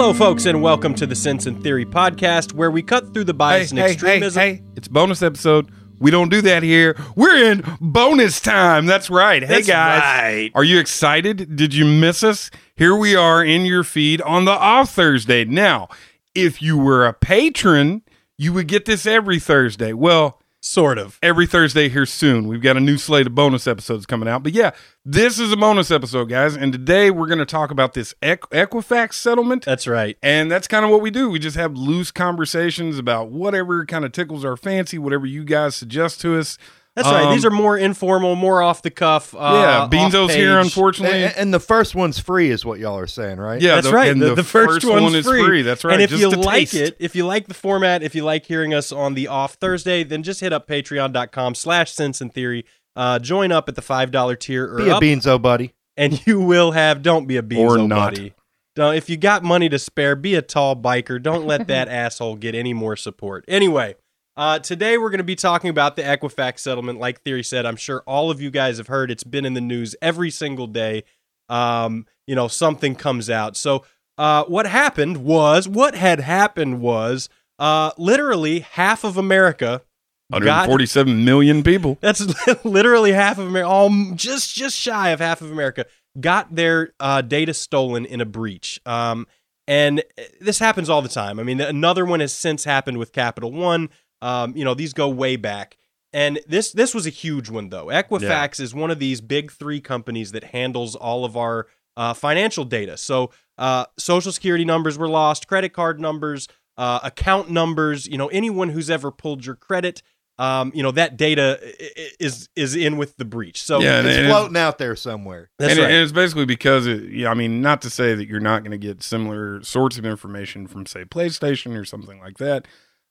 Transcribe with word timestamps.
Hello, 0.00 0.14
folks, 0.14 0.46
and 0.46 0.62
welcome 0.62 0.94
to 0.94 1.06
the 1.06 1.14
Sense 1.14 1.44
and 1.44 1.62
Theory 1.62 1.84
podcast, 1.84 2.54
where 2.54 2.70
we 2.70 2.82
cut 2.82 3.12
through 3.12 3.24
the 3.24 3.34
bias 3.34 3.70
and 3.70 3.78
extremism. 3.78 4.40
Hey, 4.40 4.54
hey, 4.54 4.62
it's 4.74 4.88
bonus 4.88 5.22
episode. 5.22 5.70
We 5.98 6.10
don't 6.10 6.30
do 6.30 6.40
that 6.40 6.62
here. 6.62 6.96
We're 7.16 7.52
in 7.52 7.62
bonus 7.82 8.40
time. 8.40 8.86
That's 8.86 9.10
right. 9.10 9.42
Hey 9.42 9.56
That's 9.56 9.66
guys, 9.66 10.00
right. 10.00 10.52
are 10.54 10.64
you 10.64 10.78
excited? 10.78 11.54
Did 11.54 11.74
you 11.74 11.84
miss 11.84 12.22
us? 12.22 12.50
Here 12.76 12.96
we 12.96 13.14
are 13.14 13.44
in 13.44 13.66
your 13.66 13.84
feed 13.84 14.22
on 14.22 14.46
the 14.46 14.52
off 14.52 14.94
Thursday. 14.94 15.44
Now, 15.44 15.90
if 16.34 16.62
you 16.62 16.78
were 16.78 17.06
a 17.06 17.12
patron, 17.12 18.00
you 18.38 18.54
would 18.54 18.68
get 18.68 18.86
this 18.86 19.04
every 19.04 19.38
Thursday. 19.38 19.92
Well, 19.92 20.39
Sort 20.62 20.98
of. 20.98 21.18
every 21.22 21.46
Thursday 21.46 21.88
here 21.88 22.04
soon. 22.04 22.46
We've 22.46 22.60
got 22.60 22.76
a 22.76 22.80
new 22.80 22.98
slate 22.98 23.26
of 23.26 23.34
bonus 23.34 23.66
episodes 23.66 24.04
coming 24.04 24.28
out. 24.28 24.42
But 24.42 24.52
yeah, 24.52 24.72
this 25.06 25.38
is 25.38 25.50
a 25.52 25.56
bonus 25.56 25.90
episode, 25.90 26.28
guys. 26.28 26.54
And 26.54 26.70
today 26.70 27.10
we're 27.10 27.28
going 27.28 27.38
to 27.38 27.46
talk 27.46 27.70
about 27.70 27.94
this 27.94 28.14
Equifax 28.20 29.14
settlement. 29.14 29.64
That's 29.64 29.86
right. 29.86 30.18
And 30.22 30.50
that's 30.50 30.68
kind 30.68 30.84
of 30.84 30.90
what 30.90 31.00
we 31.00 31.10
do. 31.10 31.30
We 31.30 31.38
just 31.38 31.56
have 31.56 31.74
loose 31.76 32.10
conversations 32.10 32.98
about 32.98 33.30
whatever 33.30 33.86
kind 33.86 34.04
of 34.04 34.12
tickles 34.12 34.44
our 34.44 34.56
fancy, 34.56 34.98
whatever 34.98 35.24
you 35.24 35.44
guys 35.44 35.76
suggest 35.76 36.20
to 36.20 36.38
us. 36.38 36.58
That's 37.02 37.12
right. 37.14 37.24
Um, 37.26 37.32
These 37.34 37.44
are 37.44 37.50
more 37.50 37.76
informal, 37.78 38.34
more 38.36 38.62
off 38.62 38.82
the 38.82 38.90
cuff. 38.90 39.34
Uh, 39.34 39.38
yeah, 39.38 39.88
Beanzo's 39.90 40.34
here, 40.34 40.58
unfortunately. 40.58 41.24
And, 41.24 41.36
and 41.36 41.54
the 41.54 41.60
first 41.60 41.94
one's 41.94 42.18
free, 42.18 42.50
is 42.50 42.64
what 42.64 42.78
y'all 42.80 42.98
are 42.98 43.06
saying, 43.06 43.38
right? 43.38 43.60
yeah, 43.60 43.76
That's 43.76 43.88
the- 43.88 43.92
right. 43.94 44.10
And 44.10 44.20
The, 44.20 44.34
the 44.34 44.44
first, 44.44 44.84
one's 44.84 45.02
one 45.02 45.14
is 45.14 45.26
free. 45.26 45.62
That's 45.62 45.84
right. 45.84 45.94
And 45.94 46.02
if 46.02 46.10
just 46.10 46.20
you 46.22 46.28
like 46.30 46.70
taste. 46.70 46.74
it, 46.74 46.96
if 46.98 47.14
you 47.16 47.26
like 47.26 47.48
the 47.48 47.54
format, 47.54 48.02
if 48.02 48.14
you 48.14 48.24
like 48.24 48.44
hearing 48.46 48.74
us 48.74 48.92
on 48.92 49.14
the 49.14 49.28
off 49.28 49.54
Thursday, 49.54 50.04
then 50.04 50.22
just 50.22 50.40
hit 50.40 50.52
up 50.52 50.66
patreon.com 50.68 51.54
slash 51.54 51.92
sense 51.92 52.20
and 52.20 52.32
theory. 52.32 52.64
Uh, 52.96 53.18
join 53.18 53.52
up 53.52 53.68
at 53.68 53.76
the 53.76 53.82
$5 53.82 54.38
tier 54.40 54.72
or 54.74 54.78
Be 54.78 54.88
a 54.88 54.96
up, 54.96 55.02
Beanzo 55.02 55.40
buddy. 55.40 55.74
and 55.96 56.26
you 56.26 56.40
will 56.40 56.72
have, 56.72 57.02
don't 57.02 57.26
be 57.26 57.36
a 57.36 57.42
Beanzo 57.42 57.58
Or 57.70 57.78
not. 57.78 58.12
buddy. 58.14 58.34
Don't, 58.76 58.94
if 58.94 59.08
you 59.10 59.16
got 59.16 59.42
money 59.42 59.68
to 59.68 59.78
spare, 59.78 60.14
be 60.16 60.34
a 60.34 60.42
tall 60.42 60.76
biker. 60.76 61.20
Don't 61.22 61.46
let 61.46 61.66
that 61.68 61.88
asshole 61.88 62.36
get 62.36 62.54
any 62.54 62.72
more 62.74 62.96
support. 62.96 63.44
Anyway, 63.48 63.94
uh, 64.36 64.58
today 64.58 64.98
we're 64.98 65.10
going 65.10 65.18
to 65.18 65.24
be 65.24 65.36
talking 65.36 65.70
about 65.70 65.96
the 65.96 66.02
Equifax 66.02 66.60
settlement. 66.60 66.98
Like 66.98 67.22
Theory 67.22 67.42
said, 67.42 67.66
I'm 67.66 67.76
sure 67.76 68.02
all 68.06 68.30
of 68.30 68.40
you 68.40 68.50
guys 68.50 68.78
have 68.78 68.86
heard 68.86 69.10
it's 69.10 69.24
been 69.24 69.44
in 69.44 69.54
the 69.54 69.60
news 69.60 69.96
every 70.00 70.30
single 70.30 70.66
day. 70.66 71.04
Um, 71.48 72.06
you 72.26 72.34
know, 72.34 72.48
something 72.48 72.94
comes 72.94 73.28
out. 73.28 73.56
So, 73.56 73.84
uh, 74.16 74.44
what 74.44 74.66
happened 74.66 75.18
was, 75.18 75.66
what 75.66 75.94
had 75.94 76.20
happened 76.20 76.80
was, 76.80 77.28
uh, 77.58 77.90
literally 77.98 78.60
half 78.60 79.04
of 79.04 79.16
America 79.16 79.82
got 80.30 80.68
147 80.68 81.24
million 81.24 81.62
people. 81.62 81.98
that's 82.00 82.24
literally 82.64 83.12
half 83.12 83.38
of 83.38 83.46
America, 83.46 83.68
all 83.68 83.90
just 84.14 84.54
just 84.54 84.76
shy 84.76 85.10
of 85.10 85.20
half 85.20 85.40
of 85.42 85.50
America, 85.50 85.86
got 86.18 86.54
their 86.54 86.92
uh, 87.00 87.20
data 87.20 87.52
stolen 87.52 88.04
in 88.04 88.20
a 88.20 88.24
breach. 88.24 88.80
Um, 88.86 89.26
and 89.66 90.02
this 90.40 90.58
happens 90.58 90.88
all 90.88 91.02
the 91.02 91.08
time. 91.08 91.38
I 91.38 91.42
mean, 91.42 91.60
another 91.60 92.04
one 92.04 92.20
has 92.20 92.32
since 92.32 92.64
happened 92.64 92.98
with 92.98 93.12
Capital 93.12 93.52
One. 93.52 93.88
Um, 94.22 94.56
you 94.56 94.64
know, 94.64 94.74
these 94.74 94.92
go 94.92 95.08
way 95.08 95.36
back. 95.36 95.76
And 96.12 96.40
this 96.48 96.72
this 96.72 96.92
was 96.94 97.06
a 97.06 97.10
huge 97.10 97.50
one 97.50 97.68
though. 97.68 97.86
Equifax 97.86 98.58
is 98.60 98.74
one 98.74 98.90
of 98.90 98.98
these 98.98 99.20
big 99.20 99.52
three 99.52 99.80
companies 99.80 100.32
that 100.32 100.44
handles 100.44 100.96
all 100.96 101.24
of 101.24 101.36
our 101.36 101.68
uh, 101.96 102.14
financial 102.14 102.64
data. 102.64 102.96
So, 102.96 103.30
uh, 103.58 103.84
social 103.98 104.32
security 104.32 104.64
numbers 104.64 104.98
were 104.98 105.08
lost, 105.08 105.46
credit 105.46 105.72
card 105.72 106.00
numbers, 106.00 106.48
uh, 106.76 106.98
account 107.04 107.50
numbers. 107.50 108.06
You 108.08 108.18
know, 108.18 108.26
anyone 108.28 108.70
who's 108.70 108.90
ever 108.90 109.10
pulled 109.12 109.46
your 109.46 109.54
credit, 109.54 110.02
um, 110.38 110.72
you 110.74 110.82
know, 110.82 110.90
that 110.92 111.16
data 111.16 111.60
i- 111.62 111.90
i- 111.96 112.10
is 112.18 112.48
is 112.56 112.74
in 112.74 112.96
with 112.96 113.16
the 113.16 113.24
breach. 113.24 113.62
So, 113.62 113.80
Yeah, 113.80 114.00
It's 114.00 114.16
and 114.16 114.26
floating 114.28 114.56
out 114.56 114.78
there 114.78 114.96
somewhere. 114.96 115.50
that's 115.60 115.72
and, 115.72 115.78
it- 115.78 115.82
right. 115.82 115.90
and 115.92 116.02
it's 116.02 116.12
basically 116.12 116.46
because 116.46 116.86
it, 116.88 117.04
yeah, 117.12 117.30
I 117.30 117.34
mean, 117.34 117.60
not 117.62 117.82
to 117.82 117.90
say 117.90 118.14
that 118.16 118.26
you're 118.26 118.40
not 118.40 118.62
going 118.64 118.72
to 118.72 118.78
get 118.78 119.02
similar 119.02 119.62
sorts 119.62 119.96
of 119.98 120.04
information 120.04 120.66
from, 120.66 120.86
say, 120.86 121.04
PlayStation 121.04 121.78
or 121.78 121.84
something 121.84 122.18
like 122.18 122.38
that. 122.38 122.66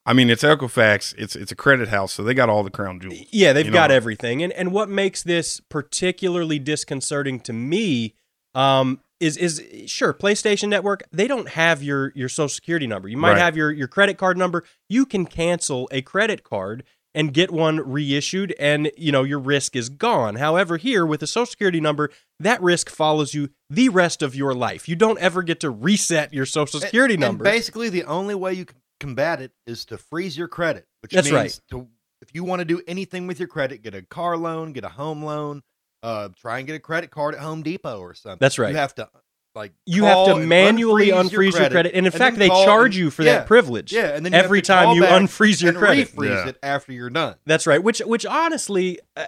I 0.09 0.13
mean, 0.13 0.31
it's 0.31 0.41
Equifax. 0.43 1.13
It's 1.19 1.35
it's 1.35 1.51
a 1.51 1.55
credit 1.55 1.89
house, 1.89 2.13
so 2.13 2.23
they 2.23 2.33
got 2.33 2.49
all 2.49 2.63
the 2.63 2.71
crown 2.71 2.99
jewels. 2.99 3.19
Yeah, 3.31 3.53
they've 3.53 3.67
You 3.67 3.71
got 3.71 3.91
everything. 3.91 4.41
And 4.41 4.51
and 4.53 4.71
what 4.71 4.89
makes 4.89 5.21
this 5.21 5.59
particularly 5.69 6.57
disconcerting 6.57 7.39
to 7.41 7.53
me 7.53 8.15
um, 8.55 9.01
is 9.19 9.37
is 9.37 9.61
sure 9.85 10.11
PlayStation 10.13 10.67
Network. 10.69 11.03
They 11.11 11.27
don't 11.27 11.49
have 11.49 11.83
your 11.83 12.11
your 12.15 12.27
social 12.27 12.49
security 12.49 12.87
number. 12.87 13.07
You 13.07 13.17
might 13.17 13.33
Right. 13.33 13.37
have 13.39 13.55
your 13.55 13.71
your 13.71 13.87
credit 13.87 14.17
card 14.17 14.35
number. 14.35 14.63
You 14.89 15.05
can 15.05 15.27
cancel 15.27 15.87
a 15.91 16.01
credit 16.01 16.43
card 16.43 16.83
and 17.13 17.31
get 17.33 17.51
one 17.51 17.77
reissued, 17.79 18.55
and 18.59 18.91
you 18.97 19.11
know 19.11 19.21
your 19.23 19.39
risk 19.39 19.75
is 19.75 19.89
gone. 19.89 20.35
However, 20.37 20.77
here 20.77 21.05
with 21.05 21.21
a 21.21 21.27
social 21.27 21.51
security 21.51 21.79
number, 21.81 22.09
that 22.39 22.59
risk 22.63 22.89
follows 22.89 23.35
you 23.35 23.49
the 23.69 23.89
rest 23.89 24.23
of 24.23 24.35
your 24.35 24.55
life. 24.55 24.89
You 24.89 24.95
don't 24.95 25.19
ever 25.19 25.43
get 25.43 25.59
to 25.59 25.69
reset 25.69 26.33
your 26.33 26.47
social 26.47 26.79
security 26.79 27.13
And- 27.13 27.21
number. 27.21 27.45
And 27.45 27.53
basically, 27.53 27.89
the 27.89 28.05
only 28.05 28.33
way 28.35 28.53
you 28.53 28.65
can 28.65 28.77
combat 28.99 29.41
it 29.41 29.51
is 29.65 29.85
to 29.85 29.97
freeze 29.97 30.37
your 30.37 30.47
credit, 30.47 30.87
which 31.01 31.11
That's 31.11 31.25
means 31.31 31.35
right. 31.35 31.59
to, 31.71 31.87
if 32.21 32.33
you 32.33 32.43
want 32.43 32.59
to 32.59 32.65
do 32.65 32.81
anything 32.87 33.27
with 33.27 33.39
your 33.39 33.47
credit, 33.47 33.81
get 33.81 33.95
a 33.95 34.01
car 34.01 34.37
loan, 34.37 34.73
get 34.73 34.83
a 34.83 34.89
home 34.89 35.23
loan, 35.23 35.63
uh, 36.03 36.29
try 36.39 36.59
and 36.59 36.67
get 36.67 36.75
a 36.75 36.79
credit 36.79 37.11
card 37.11 37.35
at 37.35 37.41
Home 37.41 37.61
Depot 37.63 37.99
or 37.99 38.13
something. 38.13 38.37
That's 38.39 38.59
right. 38.59 38.71
You 38.71 38.77
have 38.77 38.95
to 38.95 39.09
like 39.55 39.73
you 39.85 40.03
have 40.05 40.27
to 40.27 40.35
manually 40.37 41.07
unfreeze 41.07 41.59
your 41.59 41.69
credit, 41.69 41.93
and 41.95 42.05
in 42.05 42.11
fact, 42.11 42.37
they 42.37 42.47
charge 42.49 42.95
and- 42.95 43.03
you 43.05 43.09
for 43.09 43.23
yeah, 43.23 43.39
that 43.39 43.47
privilege. 43.47 43.91
Yeah, 43.91 44.15
and 44.15 44.23
then 44.25 44.31
you 44.31 44.37
have 44.37 44.45
every 44.45 44.61
to 44.61 44.67
time 44.67 44.85
call 44.85 44.95
you 44.95 45.03
unfreeze 45.03 45.61
your 45.61 45.69
and 45.71 45.77
credit. 45.79 46.07
refreeze 46.09 46.29
Yeah. 46.45 46.49
it 46.49 46.57
after 46.61 46.93
you're 46.93 47.09
done. 47.09 47.35
That's 47.45 47.65
right. 47.65 47.81
Which 47.83 47.99
which 47.99 48.25
honestly, 48.25 48.99
uh, 49.17 49.25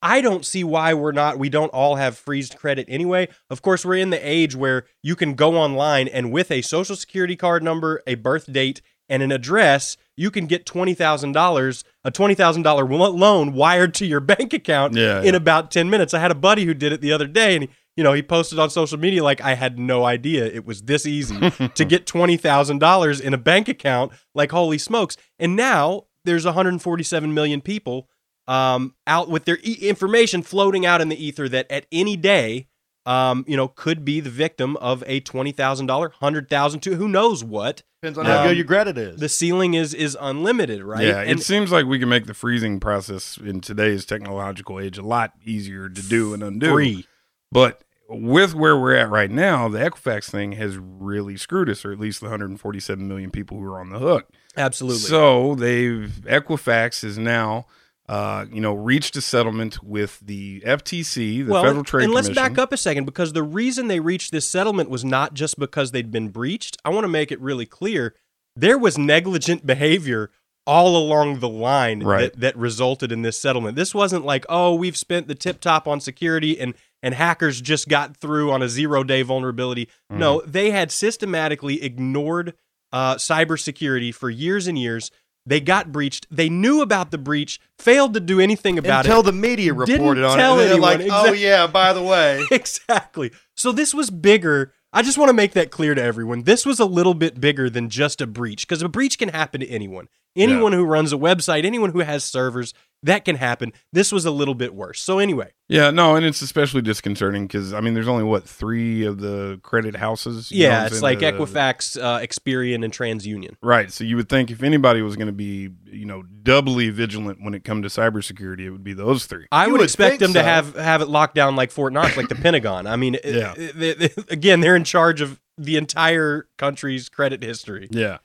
I 0.00 0.20
don't 0.20 0.44
see 0.46 0.64
why 0.64 0.94
we're 0.94 1.12
not. 1.12 1.38
We 1.38 1.48
don't 1.48 1.68
all 1.70 1.96
have 1.96 2.16
freezed 2.16 2.56
credit 2.56 2.86
anyway. 2.88 3.28
Of 3.50 3.62
course, 3.62 3.84
we're 3.84 3.96
in 3.96 4.10
the 4.10 4.18
age 4.28 4.56
where 4.56 4.84
you 5.02 5.14
can 5.14 5.34
go 5.34 5.56
online 5.56 6.08
and 6.08 6.32
with 6.32 6.50
a 6.50 6.62
social 6.62 6.96
security 6.96 7.36
card 7.36 7.62
number, 7.62 8.02
a 8.06 8.14
birth 8.14 8.50
date, 8.50 8.80
and 9.08 9.22
an 9.22 9.32
address, 9.32 9.96
you 10.16 10.30
can 10.30 10.46
get 10.46 10.66
twenty 10.66 10.94
thousand 10.94 11.32
dollars, 11.32 11.84
a 12.04 12.10
twenty 12.10 12.34
thousand 12.34 12.62
dollar 12.62 12.84
loan 12.86 13.52
wired 13.52 13.94
to 13.94 14.06
your 14.06 14.20
bank 14.32 14.52
account 14.52 14.94
Yeah, 14.94 15.18
in 15.20 15.26
yeah. 15.26 15.36
about 15.36 15.70
ten 15.70 15.88
minutes. 15.90 16.14
I 16.14 16.18
had 16.18 16.30
a 16.30 16.34
buddy 16.36 16.64
who 16.64 16.74
did 16.74 16.92
it 16.92 17.00
the 17.00 17.12
other 17.12 17.26
day, 17.26 17.54
and 17.54 17.64
he, 17.64 17.70
you 17.96 18.04
know 18.04 18.12
he 18.12 18.22
posted 18.22 18.58
on 18.58 18.70
social 18.70 18.98
media 18.98 19.22
like 19.24 19.40
I 19.40 19.54
had 19.54 19.78
no 19.78 20.04
idea 20.04 20.44
it 20.46 20.64
was 20.64 20.82
this 20.82 21.06
easy 21.06 21.38
to 21.74 21.84
get 21.84 22.06
twenty 22.06 22.36
thousand 22.36 22.78
dollars 22.78 23.20
in 23.20 23.32
a 23.34 23.38
bank 23.38 23.68
account. 23.68 24.12
Like 24.34 24.50
holy 24.52 24.78
smokes! 24.78 25.16
And 25.38 25.56
now 25.56 26.04
there's 26.24 26.44
147 26.44 27.32
million 27.32 27.60
people 27.60 28.08
um, 28.46 28.94
out 29.06 29.28
with 29.30 29.44
their 29.46 29.58
e- 29.62 29.78
information 29.88 30.42
floating 30.42 30.84
out 30.84 31.00
in 31.00 31.08
the 31.08 31.24
ether 31.24 31.48
that 31.48 31.70
at 31.70 31.86
any 31.92 32.16
day, 32.16 32.66
um, 33.06 33.44
you 33.48 33.56
know, 33.56 33.68
could 33.68 34.04
be 34.04 34.20
the 34.20 34.30
victim 34.30 34.76
of 34.78 35.02
a 35.06 35.20
twenty 35.20 35.52
thousand 35.52 35.86
dollar, 35.86 36.10
hundred 36.20 36.48
thousand 36.50 36.80
to 36.80 36.96
who 36.96 37.08
knows 37.08 37.42
what. 37.44 37.82
Depends 38.00 38.16
on 38.18 38.26
Um, 38.26 38.32
how 38.32 38.46
good 38.46 38.56
your 38.56 38.66
credit 38.66 38.96
is. 38.96 39.18
The 39.18 39.28
ceiling 39.28 39.74
is 39.74 39.92
is 39.92 40.16
unlimited, 40.20 40.82
right? 40.84 41.04
Yeah, 41.04 41.20
And- 41.20 41.40
it 41.40 41.42
seems 41.42 41.72
like 41.72 41.84
we 41.86 41.98
can 41.98 42.08
make 42.08 42.26
the 42.26 42.34
freezing 42.34 42.78
process 42.78 43.36
in 43.36 43.60
today's 43.60 44.04
technological 44.04 44.78
age 44.78 44.98
a 44.98 45.02
lot 45.02 45.32
easier 45.44 45.88
to 45.88 46.02
do 46.02 46.32
and 46.32 46.42
undo. 46.44 46.70
free. 46.70 47.06
But 47.50 47.82
with 48.08 48.54
where 48.54 48.78
we're 48.78 48.94
at 48.94 49.10
right 49.10 49.30
now, 49.32 49.68
the 49.68 49.78
Equifax 49.80 50.30
thing 50.30 50.52
has 50.52 50.78
really 50.78 51.36
screwed 51.36 51.68
us, 51.68 51.84
or 51.84 51.90
at 51.90 51.98
least 51.98 52.20
the 52.20 52.26
147 52.26 53.08
million 53.08 53.32
people 53.32 53.58
who 53.58 53.64
are 53.64 53.80
on 53.80 53.90
the 53.90 53.98
hook. 53.98 54.28
Absolutely. 54.56 55.00
So 55.00 55.56
they've 55.56 56.08
Equifax 56.24 57.02
is 57.02 57.18
now, 57.18 57.66
uh, 58.08 58.46
you 58.50 58.60
know, 58.60 58.72
reached 58.72 59.16
a 59.16 59.20
settlement 59.20 59.82
with 59.82 60.18
the 60.20 60.60
FTC, 60.62 61.44
the 61.44 61.52
well, 61.52 61.62
Federal 61.62 61.84
Trade 61.84 62.04
and 62.04 62.14
let's 62.14 62.30
back 62.30 62.56
up 62.56 62.72
a 62.72 62.76
second 62.76 63.04
because 63.04 63.32
the 63.34 63.42
reason 63.42 63.88
they 63.88 64.00
reached 64.00 64.32
this 64.32 64.46
settlement 64.48 64.88
was 64.88 65.04
not 65.04 65.34
just 65.34 65.58
because 65.58 65.90
they'd 65.90 66.10
been 66.10 66.28
breached. 66.30 66.78
I 66.84 66.88
want 66.90 67.04
to 67.04 67.08
make 67.08 67.30
it 67.30 67.40
really 67.40 67.66
clear 67.66 68.14
there 68.56 68.78
was 68.78 68.96
negligent 68.96 69.66
behavior 69.66 70.30
all 70.66 70.96
along 70.96 71.40
the 71.40 71.48
line 71.48 72.02
Right. 72.02 72.32
that, 72.32 72.40
that 72.40 72.56
resulted 72.56 73.10
in 73.12 73.22
this 73.22 73.38
settlement. 73.38 73.76
This 73.76 73.94
wasn't 73.94 74.24
like, 74.24 74.44
oh, 74.48 74.74
we've 74.74 74.96
spent 74.96 75.26
the 75.28 75.34
tip 75.34 75.60
top 75.60 75.86
on 75.86 76.00
security 76.00 76.58
and 76.60 76.74
and 77.02 77.14
hackers 77.14 77.60
just 77.60 77.88
got 77.88 78.16
through 78.16 78.50
on 78.50 78.60
a 78.62 78.68
zero 78.68 79.04
day 79.04 79.22
vulnerability. 79.22 79.88
No, 80.10 80.38
Mm-hmm. 80.40 80.50
they 80.50 80.70
had 80.72 80.90
systematically 80.90 81.82
ignored 81.82 82.54
uh, 82.92 83.14
cybersecurity 83.16 84.14
for 84.14 84.30
years 84.30 84.66
and 84.66 84.78
years. 84.78 85.10
They 85.48 85.60
got 85.60 85.90
breached. 85.90 86.26
They 86.30 86.50
knew 86.50 86.82
about 86.82 87.10
the 87.10 87.16
breach, 87.16 87.58
failed 87.78 88.12
to 88.14 88.20
do 88.20 88.38
anything 88.38 88.76
about 88.78 89.06
it 89.06 89.08
Until 89.08 89.22
the 89.22 89.32
media 89.32 89.72
reported 89.72 90.22
on 90.22 90.38
it. 90.38 90.42
tell 90.42 90.60
And 90.60 90.70
they're 90.70 90.78
like, 90.78 91.00
oh, 91.10 91.32
yeah, 91.32 91.66
by 91.66 91.94
the 91.94 92.02
way. 92.02 92.44
exactly. 92.50 93.32
So 93.56 93.72
this 93.72 93.94
was 93.94 94.10
bigger. 94.10 94.74
I 94.92 95.00
just 95.00 95.16
want 95.16 95.30
to 95.30 95.34
make 95.34 95.52
that 95.52 95.70
clear 95.70 95.94
to 95.94 96.02
everyone. 96.02 96.42
This 96.42 96.66
was 96.66 96.78
a 96.78 96.84
little 96.84 97.14
bit 97.14 97.40
bigger 97.40 97.70
than 97.70 97.88
just 97.88 98.20
a 98.20 98.26
breach 98.26 98.68
because 98.68 98.82
a 98.82 98.88
breach 98.90 99.18
can 99.18 99.30
happen 99.30 99.60
to 99.60 99.68
anyone. 99.68 100.08
Anyone 100.36 100.72
who 100.72 100.84
runs 100.84 101.12
a 101.12 101.16
website, 101.16 101.64
anyone 101.64 101.90
who 101.90 102.00
has 102.00 102.24
servers, 102.24 102.74
that 103.04 103.24
can 103.24 103.36
happen. 103.36 103.72
This 103.92 104.10
was 104.10 104.24
a 104.24 104.30
little 104.30 104.54
bit 104.54 104.74
worse. 104.74 105.00
So 105.00 105.18
anyway, 105.18 105.52
yeah, 105.68 105.90
no, 105.90 106.16
and 106.16 106.26
it's 106.26 106.42
especially 106.42 106.82
disconcerting 106.82 107.46
because 107.46 107.72
I 107.72 107.80
mean, 107.80 107.94
there's 107.94 108.08
only 108.08 108.24
what 108.24 108.44
three 108.44 109.04
of 109.04 109.20
the 109.20 109.60
credit 109.62 109.94
houses. 109.96 110.50
you 110.50 110.64
yeah, 110.64 110.86
it's 110.86 111.00
like 111.02 111.20
The- 111.20 111.32
Equifax, 111.32 112.00
uh, 112.02 112.18
Experian, 112.20 112.84
and 112.84 112.92
TransUnion. 112.92 113.54
Right. 113.62 113.92
So 113.92 114.02
you 114.04 114.16
would 114.16 114.28
think 114.28 114.50
if 114.50 114.62
anybody 114.62 115.00
was 115.02 115.14
going 115.16 115.26
to 115.28 115.32
be, 115.32 115.68
you 115.84 116.06
know, 116.06 116.22
doubly 116.42 116.90
vigilant 116.90 117.38
when 117.42 117.54
it 117.54 117.64
come 117.64 117.82
to 117.82 117.88
cybersecurity, 117.88 118.60
it 118.60 118.70
would 118.70 118.84
be 118.84 118.94
those 118.94 119.26
three. 119.26 119.46
I 119.52 119.66
would, 119.66 119.74
would 119.74 119.82
expect 119.82 120.18
them 120.20 120.32
to 120.32 120.42
have 120.42 120.74
have 120.76 121.00
it 121.00 121.08
locked 121.08 121.34
down 121.34 121.54
like 121.56 121.70
Fort 121.70 121.92
Knox, 121.92 122.16
like 122.16 122.28
the 122.28 122.34
Pentagon. 122.42 122.86
I 122.86 122.96
mean, 122.96 123.16
Yeah. 123.24 123.54
yeah. 123.76 124.08
again, 124.28 124.60
they're 124.60 124.76
in 124.76 124.84
charge 124.84 125.20
of 125.20 125.40
the 125.56 125.76
entire 125.76 126.48
country's 126.56 127.08
credit 127.08 127.42
history. 127.42 127.88
Yeah. 127.90 128.18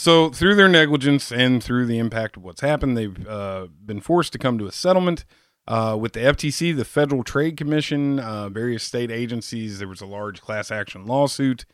So 0.00 0.30
through 0.30 0.54
their 0.54 0.66
negligence 0.66 1.30
and 1.30 1.62
through 1.62 1.84
the 1.84 1.98
impact 1.98 2.38
of 2.38 2.42
what's 2.42 2.62
happened, 2.62 2.96
they've 2.96 3.28
uh, 3.28 3.66
been 3.84 4.00
forced 4.00 4.32
to 4.32 4.38
come 4.38 4.56
to 4.56 4.66
a 4.66 4.72
settlement 4.72 5.26
uh, 5.68 5.94
with 6.00 6.14
the 6.14 6.20
FTC, 6.20 6.74
the 6.74 6.86
Federal 6.86 7.22
Trade 7.22 7.58
Commission, 7.58 8.18
uh, 8.18 8.48
various 8.48 8.82
state 8.82 9.10
agencies. 9.10 9.78
There 9.78 9.88
was 9.88 10.00
a 10.00 10.06
large 10.06 10.40
class 10.40 10.70
action 10.70 11.04
lawsuit, 11.04 11.66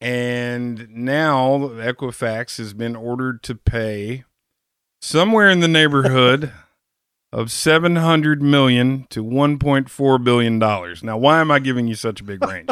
and 0.00 0.88
now 0.88 1.66
Equifax 1.66 2.58
has 2.58 2.74
been 2.74 2.94
ordered 2.94 3.42
to 3.42 3.56
pay 3.56 4.22
somewhere 5.02 5.50
in 5.50 5.58
the 5.58 5.66
neighborhood 5.66 6.52
of 7.32 7.50
700 7.50 8.40
million 8.40 9.08
to 9.10 9.24
1.4 9.24 10.22
billion 10.22 10.60
dollars. 10.60 11.02
Now, 11.02 11.18
why 11.18 11.40
am 11.40 11.50
I 11.50 11.58
giving 11.58 11.88
you 11.88 11.96
such 11.96 12.20
a 12.20 12.24
big 12.24 12.40
range? 12.46 12.70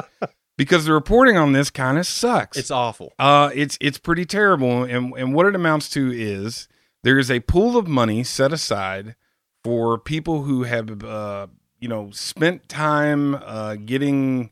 Because 0.59 0.85
the 0.85 0.93
reporting 0.93 1.37
on 1.37 1.53
this 1.53 1.71
kind 1.71 1.99
of 1.99 2.07
sucks. 2.07 2.57
It's 2.57 2.71
awful. 2.71 3.13
Uh, 3.19 3.51
it's 3.55 3.79
it's 3.81 3.99
pretty 3.99 4.25
terrible, 4.25 4.85
and 4.85 5.13
and 5.17 5.35
what 5.35 5.47
it 5.47 5.55
amounts 5.55 5.89
to 5.91 6.11
is 6.13 6.69
there 7.03 7.19
is 7.19 7.31
a 7.31 7.41
pool 7.41 7.77
of 7.77 7.87
money 7.89 8.23
set 8.23 8.53
aside 8.53 9.17
for 9.65 9.99
people 9.99 10.43
who 10.43 10.65
have 10.65 11.03
uh, 11.05 11.47
you 11.81 11.89
know 11.89 12.11
spent 12.13 12.69
time 12.69 13.35
uh, 13.37 13.77
getting 13.77 14.51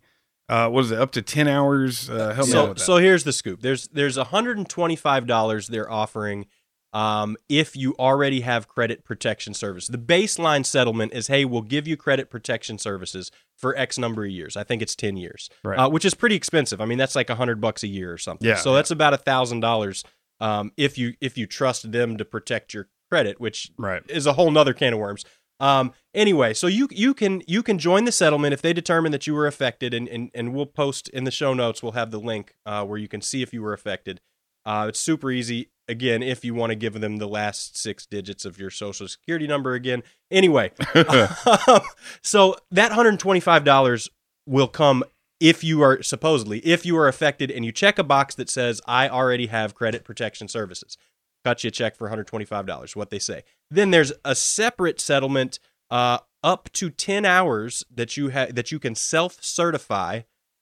uh, 0.49 0.69
what 0.69 0.85
is 0.85 0.91
it 0.91 0.99
up 0.99 1.13
to 1.13 1.23
ten 1.23 1.47
hours? 1.47 2.09
Uh, 2.11 2.35
help 2.35 2.49
me 2.49 2.55
out 2.55 2.63
So 2.65 2.69
with 2.69 2.79
that. 2.79 2.85
so 2.85 2.97
here's 2.97 3.25
the 3.25 3.33
scoop. 3.33 3.61
There's 3.63 3.87
there's 3.89 4.17
$125 4.17 5.69
they're 5.69 5.91
offering 5.91 6.47
um, 6.93 7.37
if 7.49 7.77
you 7.77 7.95
already 7.99 8.41
have 8.41 8.67
credit 8.69 9.05
protection 9.05 9.55
service. 9.55 9.87
The 9.87 9.99
baseline 9.99 10.67
settlement 10.67 11.13
is, 11.15 11.29
hey, 11.29 11.45
we'll 11.45 11.63
give 11.63 11.87
you 11.87 11.97
credit 11.97 12.31
protection 12.31 12.79
services 12.79 13.31
for 13.61 13.77
X 13.77 13.99
number 13.99 14.25
of 14.25 14.31
years. 14.31 14.57
I 14.57 14.65
think 14.65 14.83
it's 14.83 14.97
10 14.97 15.17
years, 15.17 15.51
Right. 15.63 15.79
uh, 15.79 15.89
which 15.89 16.05
is 16.05 16.15
pretty 16.15 16.35
expensive. 16.35 16.81
I 16.81 16.87
mean, 16.87 16.99
that's 16.99 17.15
like 17.15 17.31
a 17.31 17.35
hundred 17.35 17.61
bucks 17.61 17.83
a 17.83 17.89
year 17.89 18.13
or 18.13 18.19
something. 18.19 18.49
Yeah. 18.49 18.57
So 18.57 18.75
that's 18.75 18.91
about 18.91 19.15
a 19.15 19.19
thousand 19.19 19.61
dollars 19.61 20.05
um, 20.41 20.73
if 20.77 20.97
you 20.97 21.15
if 21.21 21.37
you 21.37 21.47
trust 21.47 21.93
them 21.93 22.17
to 22.17 22.25
protect 22.25 22.73
your 22.75 22.89
credit, 23.11 23.41
which 23.41 23.71
right. 23.79 24.03
is 24.09 24.27
a 24.27 24.33
whole 24.33 24.51
nother 24.51 24.73
can 24.73 24.95
of 24.95 24.99
worms. 24.99 25.25
Um, 25.61 25.93
anyway, 26.15 26.55
so 26.55 26.67
you 26.67 26.89
you 26.91 27.13
can 27.13 27.43
you 27.47 27.63
can 27.63 27.79
join 27.79 28.07
the 28.07 28.13
settlement 28.13 28.55
if 28.55 28.63
they 28.63 28.73
determine 28.73 29.13
that 29.13 29.27
you 29.27 29.35
were 29.35 29.47
affected, 29.47 29.93
and 29.93 30.09
and, 30.09 30.31
and 30.35 30.55
we'll 30.55 30.67
post 30.67 31.09
in 31.11 31.25
the 31.25 31.31
show 31.31 31.53
notes. 31.53 31.83
We'll 31.83 31.93
have 31.93 32.11
the 32.11 32.21
link 32.21 32.55
uh, 32.65 32.85
where 32.87 32.99
you 32.99 33.09
can 33.09 33.21
see 33.21 33.43
if 33.43 33.53
you 33.53 33.61
were 33.63 33.75
affected. 33.75 34.21
Uh, 34.65 34.87
it's 34.89 35.01
super 35.01 35.31
easy. 35.31 35.71
Again, 35.89 36.23
if 36.23 36.45
you 36.45 36.55
want 36.55 36.71
to 36.71 36.77
give 36.77 37.01
them 37.01 37.17
the 37.17 37.27
last 37.27 37.77
six 37.77 38.07
digits 38.07 38.45
of 38.45 38.59
your 38.59 38.71
social 38.71 39.09
security 39.09 39.47
number 39.47 39.75
again. 39.75 40.03
Anyway, 40.31 40.71
so 42.23 42.57
that 42.71 42.93
hundred 42.93 43.11
and 43.11 43.21
twenty 43.21 43.41
five 43.41 43.65
dollars 43.65 44.09
will 44.47 44.69
come 44.69 45.03
if 45.41 45.65
you 45.65 45.83
are 45.83 46.03
supposedly 46.03 46.59
if 46.61 46.85
you 46.85 46.97
are 46.97 47.09
affected 47.09 47.51
and 47.51 47.65
you 47.65 47.73
check 47.73 47.99
a 47.99 48.05
box 48.05 48.35
that 48.35 48.51
says 48.51 48.81
I 48.87 49.09
already 49.09 49.47
have 49.47 49.75
credit 49.75 50.05
protection 50.05 50.47
services 50.47 50.97
cut 51.45 51.65
you 51.65 51.69
a 51.69 51.71
check 51.71 51.97
for 51.97 52.11
$125 52.11 52.95
what 52.95 53.11
they 53.11 53.19
say 53.19 53.43
then 53.71 53.91
there's 53.91 54.13
a 54.25 54.35
separate 54.35 55.01
settlement 55.01 55.59
uh, 55.91 56.19
up 56.45 56.71
to 56.75 56.91
10 56.91 57.25
hours 57.25 57.85
that 57.91 58.17
you 58.17 58.29
have 58.29 58.55
that 58.55 58.71
you 58.71 58.79
can 58.79 58.95
self-certify 58.95 60.21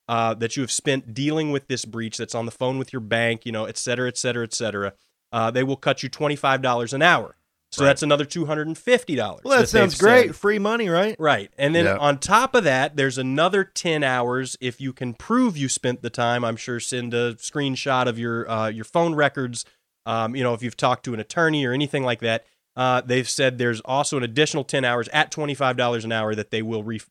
uh, 0.09 0.35
that 0.35 0.57
you 0.57 0.63
have 0.63 0.71
spent 0.73 1.13
dealing 1.15 1.53
with 1.53 1.69
this 1.69 1.85
breach 1.85 2.17
that's 2.17 2.35
on 2.35 2.47
the 2.47 2.51
phone 2.53 2.79
with 2.79 2.93
your 2.93 3.01
bank 3.01 3.45
you 3.47 3.53
know 3.53 3.65
et 3.67 3.77
cetera 3.77 4.09
et 4.09 4.17
cetera 4.17 4.43
et 4.45 4.55
cetera 4.55 4.93
uh, 5.33 5.51
they 5.51 5.63
will 5.63 5.77
cut 5.77 6.03
you 6.03 6.09
$25 6.11 6.93
an 6.95 7.03
hour 7.03 7.37
so 7.71 7.83
Right. 7.83 7.89
that's 7.89 8.03
another 8.03 8.25
$250 8.25 9.17
Well, 9.19 9.37
that, 9.43 9.59
they've 9.59 9.69
sounds 9.69 9.99
great. 10.01 10.35
Free 10.35 10.59
money, 10.59 10.89
right? 10.89 11.15
Right. 11.19 11.51
And 11.59 11.75
then 11.75 11.85
Yeah. 11.85 11.97
on 11.99 12.17
top 12.19 12.55
of 12.55 12.65
that, 12.65 12.97
there's 12.97 13.19
another 13.19 13.63
10 13.63 14.03
hours 14.03 14.57
if 14.59 14.81
you 14.81 14.95
can 14.95 15.13
prove 15.13 15.57
you 15.59 15.69
spent 15.69 16.01
the 16.01 16.09
time. 16.09 16.45
I'm 16.47 16.57
sure 16.57 16.81
send 16.81 17.13
a 17.13 17.35
screenshot 17.35 18.07
of 18.07 18.19
your 18.19 18.51
uh, 18.51 18.69
your 18.69 18.87
phone 18.87 19.15
records. 19.15 19.67
Um, 20.07 20.35
you 20.35 20.43
know, 20.43 20.55
if 20.55 20.63
you've 20.63 20.79
talked 20.79 21.05
to 21.05 21.13
an 21.15 21.21
attorney 21.21 21.67
or 21.67 21.73
anything 21.75 22.05
like 22.05 22.21
that. 22.21 22.47
Uh, 22.75 23.03
they've 23.03 23.29
said 23.29 23.59
there's 23.59 23.81
also 23.81 24.17
an 24.17 24.23
additional 24.23 24.65
10 24.65 24.85
hours 24.87 25.09
at 25.09 25.31
$25 25.31 26.05
an 26.05 26.13
hour 26.13 26.35
that 26.35 26.51
they 26.51 26.63
will 26.63 26.83
re- 26.83 27.03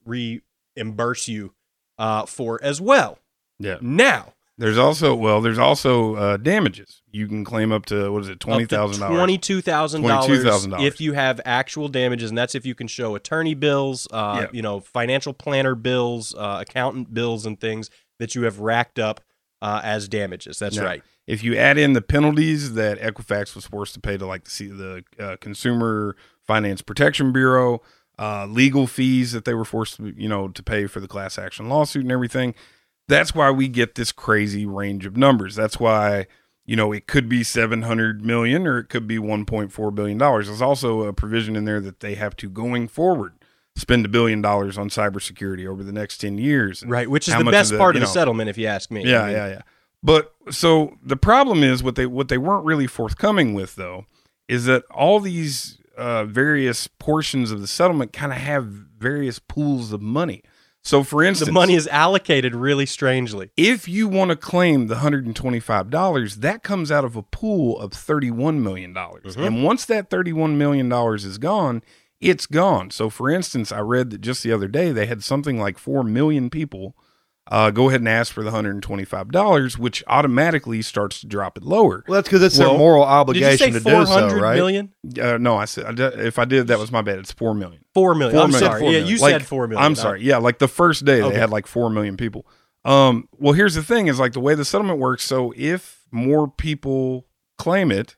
reimburse 0.75 1.27
you 1.27 1.53
uh, 1.97 2.25
for 2.25 2.59
as 2.63 2.79
well. 2.81 3.19
Yeah. 3.59 3.77
Now, 3.81 4.33
There's 4.59 4.77
also 4.77 5.15
well, 5.15 5.41
there's 5.41 5.57
also 5.59 6.15
uh, 6.15 6.37
damages. 6.37 7.01
You 7.11 7.27
can 7.27 7.43
claim 7.43 7.71
up 7.71 7.85
to 7.87 8.11
what 8.11 8.23
is 8.23 8.29
it, 8.29 8.39
twenty 8.39 8.65
thousand 8.65 9.01
dollars. 9.01 9.17
Twenty-two 9.17 9.61
thousand 9.61 10.01
dollars 10.03 10.27
$22,000. 10.43 10.83
if 10.85 10.99
you 11.01 11.13
have 11.13 11.39
actual 11.45 11.87
damages, 11.87 12.29
and 12.31 12.37
that's 12.37 12.55
if 12.55 12.65
you 12.65 12.75
can 12.75 12.87
show 12.87 13.15
attorney 13.15 13.53
bills, 13.55 14.07
uh, 14.11 14.39
Yeah. 14.41 14.47
you 14.53 14.61
know, 14.61 14.79
financial 14.79 15.33
planner 15.33 15.75
bills, 15.75 16.33
uh, 16.35 16.63
accountant 16.67 17.13
bills, 17.13 17.45
and 17.45 17.59
things 17.59 17.89
that 18.19 18.33
you 18.35 18.43
have 18.43 18.59
racked 18.59 18.97
up 18.99 19.21
uh, 19.61 19.81
as 19.83 20.07
damages. 20.07 20.59
That's 20.59 20.77
Now, 20.77 20.85
right. 20.85 21.03
If 21.27 21.43
you 21.43 21.55
add 21.57 21.77
in 21.77 21.93
the 21.93 22.01
penalties 22.01 22.73
that 22.75 22.99
Equifax 23.01 23.53
was 23.53 23.65
forced 23.65 23.93
to 23.95 23.99
pay 23.99 24.17
to 24.17 24.25
like 24.25 24.45
the 24.45 24.67
the 24.67 25.03
uh, 25.23 25.35
Consumer 25.37 26.15
Finance 26.45 26.81
Protection 26.81 27.31
Bureau, 27.33 27.81
uh, 28.19 28.45
legal 28.47 28.87
fees 28.87 29.31
that 29.31 29.45
they 29.45 29.53
were 29.53 29.65
forced 29.65 29.97
to 29.97 30.13
you 30.17 30.27
know 30.29 30.47
to 30.49 30.63
pay 30.63 30.87
for 30.87 30.99
the 30.99 31.07
class 31.07 31.37
action 31.37 31.69
lawsuit 31.69 32.03
and 32.03 32.11
everything, 32.11 32.55
that's 33.07 33.33
why 33.35 33.51
we 33.51 33.67
get 33.67 33.95
this 33.95 34.11
crazy 34.11 34.65
range 34.65 35.05
of 35.05 35.15
numbers. 35.17 35.55
That's 35.55 35.79
why 35.79 36.27
you 36.65 36.75
know 36.75 36.91
it 36.91 37.07
could 37.07 37.29
be 37.29 37.43
700 37.43 38.25
million 38.25 38.65
or 38.67 38.79
it 38.79 38.89
could 38.89 39.07
be 39.07 39.17
1.4 39.17 39.95
billion 39.95 40.17
dollars. 40.17 40.47
There's 40.47 40.61
also 40.61 41.03
a 41.03 41.13
provision 41.13 41.55
in 41.55 41.65
there 41.65 41.79
that 41.81 41.99
they 41.99 42.15
have 42.15 42.35
to 42.37 42.49
going 42.49 42.87
forward 42.87 43.33
spend 43.75 44.03
a 44.03 44.09
billion 44.09 44.41
dollars 44.41 44.75
on 44.75 44.89
cybersecurity 44.89 45.67
over 45.67 45.83
the 45.83 45.91
next 45.91 46.17
10 46.17 46.39
years. 46.39 46.83
Right, 46.83 47.07
which 47.07 47.27
is 47.27 47.35
the 47.35 47.43
best 47.43 47.71
of 47.71 47.77
the- 47.77 47.79
part 47.79 47.95
of 47.95 48.01
the 48.01 48.07
settlement, 48.07 48.49
if 48.49 48.57
you 48.57 48.65
ask 48.65 48.89
me. 48.89 49.05
Yeah, 49.07 49.21
I 49.21 49.25
mean, 49.27 49.35
yeah, 49.35 49.47
yeah. 49.49 49.61
But 50.01 50.33
so 50.49 50.97
the 51.03 51.15
problem 51.17 51.63
is 51.63 51.83
what 51.83 51.95
they 51.95 52.05
what 52.07 52.27
they 52.27 52.37
weren't 52.39 52.65
really 52.65 52.87
forthcoming 52.87 53.53
with 53.53 53.75
though 53.75 54.05
is 54.47 54.65
that 54.65 54.83
all 54.85 55.19
these 55.19 55.77
uh, 55.97 56.25
various 56.25 56.87
portions 56.87 57.51
of 57.51 57.61
the 57.61 57.67
settlement 57.67 58.13
kind 58.13 58.31
of 58.31 58.37
have 58.37 58.65
various 58.65 59.39
pools 59.39 59.91
of 59.91 60.01
money. 60.01 60.43
So 60.83 61.03
for 61.03 61.21
instance, 61.21 61.49
The 61.49 61.53
money 61.53 61.73
is 61.75 61.87
allocated 61.87 62.55
really 62.55 62.85
strangely. 62.85 63.49
if 63.57 63.89
you 63.89 64.07
want 64.07 64.29
to 64.29 64.37
claim 64.37 64.87
the 64.87 64.95
$125, 64.95 66.35
that 66.35 66.63
comes 66.63 66.91
out 66.91 67.03
of 67.03 67.15
a 67.17 67.23
pool 67.23 67.77
of 67.79 67.91
$31 67.91 68.61
million. 68.61 68.93
Mm-hmm. 68.93 69.43
And 69.43 69.63
once 69.63 69.83
that 69.85 70.09
$31 70.09 70.55
million 70.55 70.89
is 71.15 71.37
gone, 71.37 71.83
it's 72.21 72.45
gone. 72.45 72.89
So, 72.91 73.09
for 73.09 73.29
instance, 73.29 73.71
I 73.71 73.79
read 73.79 74.11
that 74.11 74.21
just 74.21 74.43
the 74.43 74.53
other 74.53 74.67
day 74.67 74.91
they 74.91 75.07
had 75.07 75.23
something 75.23 75.59
like 75.59 75.77
4 75.77 76.03
million 76.03 76.49
people 76.49 76.95
uh, 77.49 77.71
go 77.71 77.87
ahead 77.89 78.01
and 78.01 78.09
ask 78.09 78.33
for 78.33 78.43
the 78.43 78.51
$125, 78.51 79.77
which 79.77 80.03
automatically 80.07 80.81
starts 80.81 81.21
to 81.21 81.27
drop 81.27 81.57
it 81.57 81.63
lower. 81.63 82.03
Well, 82.07 82.15
that's 82.15 82.27
because 82.27 82.43
it's 82.43 82.57
Well, 82.57 82.69
their 82.71 82.77
moral 82.77 83.03
Did 83.03 83.07
you 83.09 83.13
obligation 83.45 83.57
say 83.57 83.71
to 83.71 83.79
do 83.79 83.89
four 83.91 84.05
so, 84.05 84.11
hundred 84.13 84.41
right? 84.41 84.55
million? 84.55 84.93
Uh, 85.21 85.37
no, 85.37 85.55
I 85.57 85.65
said 85.65 85.85
I 85.85 85.91
did- 85.93 86.19
if 86.19 86.39
I 86.39 86.45
did, 86.45 86.67
that 86.67 86.79
was 86.79 86.91
my 86.91 87.01
bad. 87.01 87.19
It's 87.19 87.31
4 87.31 87.53
million. 87.53 87.81
Four 87.93 88.15
million. 88.15 88.35
Four 88.35 88.43
I'm 88.43 88.51
million. 88.51 88.67
sorry. 88.69 88.79
Four 88.81 88.89
Yeah, 88.91 88.99
million. 88.99 89.15
you 89.15 89.21
Like, 89.21 89.31
said 89.33 89.45
four 89.45 89.67
million. 89.67 89.85
I'm 89.85 89.95
sorry. 89.95 90.23
Yeah, 90.23 90.37
like 90.37 90.59
the 90.59 90.67
first 90.67 91.05
day 91.05 91.21
Okay. 91.21 91.33
they 91.33 91.39
had 91.39 91.49
like 91.49 91.67
four 91.67 91.89
million 91.89 92.17
people. 92.17 92.45
Um, 92.85 93.27
well, 93.37 93.53
here's 93.53 93.75
the 93.75 93.83
thing: 93.83 94.07
is 94.07 94.19
like 94.19 94.33
the 94.33 94.39
way 94.39 94.55
the 94.55 94.65
settlement 94.65 94.99
works. 94.99 95.23
So 95.23 95.53
if 95.57 96.01
more 96.11 96.47
people 96.47 97.25
claim 97.57 97.91
it, 97.91 98.15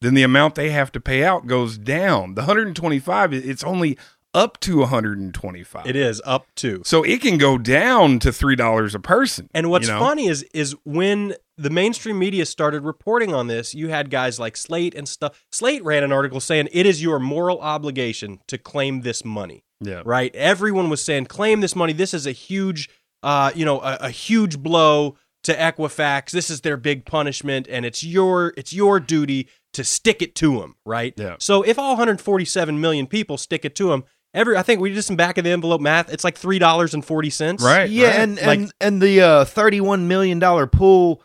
then 0.00 0.14
the 0.14 0.22
amount 0.22 0.54
they 0.56 0.70
have 0.70 0.92
to 0.92 1.00
pay 1.00 1.24
out 1.24 1.46
goes 1.46 1.78
down. 1.78 2.34
The 2.34 2.42
125, 2.42 3.32
it- 3.32 3.48
it's 3.48 3.64
only 3.64 3.96
up 4.34 4.58
to 4.60 4.78
125. 4.78 5.86
It 5.86 5.96
is 5.96 6.20
up 6.24 6.46
to. 6.56 6.82
So 6.84 7.02
it 7.02 7.20
can 7.20 7.38
go 7.38 7.56
down 7.56 8.18
to 8.20 8.32
three 8.32 8.56
dollars 8.56 8.94
a 8.94 9.00
person. 9.00 9.48
And 9.54 9.70
what's 9.70 9.86
you 9.86 9.94
know? 9.94 10.00
funny 10.00 10.26
is 10.26 10.42
is 10.52 10.74
when 10.84 11.34
the 11.56 11.70
mainstream 11.70 12.18
media 12.18 12.44
started 12.44 12.82
reporting 12.82 13.32
on 13.32 13.46
this, 13.46 13.74
you 13.74 13.88
had 13.88 14.10
guys 14.10 14.40
like 14.40 14.56
Slate 14.56 14.94
and 14.94 15.08
stuff. 15.08 15.44
Slate 15.52 15.84
ran 15.84 16.02
an 16.02 16.12
article 16.12 16.40
saying 16.40 16.68
it 16.72 16.84
is 16.84 17.02
your 17.02 17.18
moral 17.20 17.60
obligation 17.60 18.40
to 18.48 18.58
claim 18.58 19.02
this 19.02 19.24
money. 19.24 19.64
Yeah. 19.80 20.02
Right? 20.04 20.34
Everyone 20.34 20.90
was 20.90 21.02
saying 21.02 21.26
claim 21.26 21.60
this 21.60 21.76
money. 21.76 21.92
This 21.92 22.12
is 22.12 22.26
a 22.26 22.32
huge 22.32 22.88
uh, 23.22 23.50
you 23.54 23.64
know, 23.64 23.80
a, 23.80 23.96
a 24.02 24.10
huge 24.10 24.58
blow 24.58 25.16
to 25.44 25.54
Equifax. 25.54 26.30
This 26.30 26.50
is 26.50 26.60
their 26.60 26.76
big 26.76 27.06
punishment 27.06 27.66
and 27.70 27.86
it's 27.86 28.04
your 28.04 28.52
it's 28.56 28.72
your 28.72 29.00
duty 29.00 29.48
to 29.72 29.82
stick 29.82 30.22
it 30.22 30.34
to 30.36 30.60
them, 30.60 30.76
right? 30.84 31.14
Yeah. 31.16 31.36
So 31.40 31.62
if 31.62 31.78
all 31.78 31.92
147 31.92 32.80
million 32.80 33.06
people 33.06 33.36
stick 33.38 33.64
it 33.64 33.74
to 33.76 33.88
them, 33.88 34.04
every 34.34 34.56
I 34.56 34.62
think 34.62 34.80
we 34.80 34.92
did 34.92 35.02
some 35.02 35.16
back 35.16 35.38
of 35.38 35.44
the 35.44 35.50
envelope 35.50 35.80
math, 35.80 36.12
it's 36.12 36.24
like 36.24 36.38
$3.40. 36.38 37.60
Right. 37.62 37.88
Yeah, 37.88 38.08
right. 38.08 38.16
and 38.18 38.36
Like- 38.36 38.58
and 38.58 38.72
and 38.80 39.02
the 39.02 39.20
uh, 39.22 39.44
thirty-one 39.44 40.06
million 40.08 40.38
dollar 40.38 40.66
pool, 40.66 41.22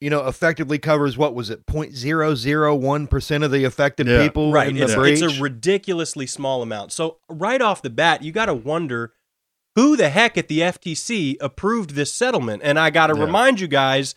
you 0.00 0.08
know, 0.10 0.26
effectively 0.26 0.78
covers 0.78 1.18
what 1.18 1.34
was 1.34 1.50
it, 1.50 1.66
0.001 1.66 3.10
percent 3.10 3.44
of 3.44 3.50
the 3.50 3.64
affected 3.64 4.06
Yeah. 4.06 4.22
people 4.22 4.52
right 4.52 4.68
in 4.68 4.76
the 4.76 4.82
it's, 4.84 4.94
breach. 4.94 5.20
it's 5.22 5.38
a 5.38 5.42
ridiculously 5.42 6.26
small 6.26 6.62
amount 6.62 6.92
so 6.92 7.18
right 7.28 7.60
off 7.60 7.82
the 7.82 7.90
bat 7.90 8.22
you 8.22 8.32
got 8.32 8.46
to 8.46 8.54
wonder 8.54 9.12
who 9.74 9.96
the 9.96 10.08
heck 10.08 10.38
at 10.38 10.48
the 10.48 10.60
ftc 10.60 11.36
approved 11.40 11.90
this 11.90 12.12
settlement 12.14 12.62
and 12.64 12.78
i 12.78 12.90
got 12.90 13.08
to 13.08 13.16
Yeah. 13.16 13.24
remind 13.24 13.60
you 13.60 13.68
guys 13.68 14.14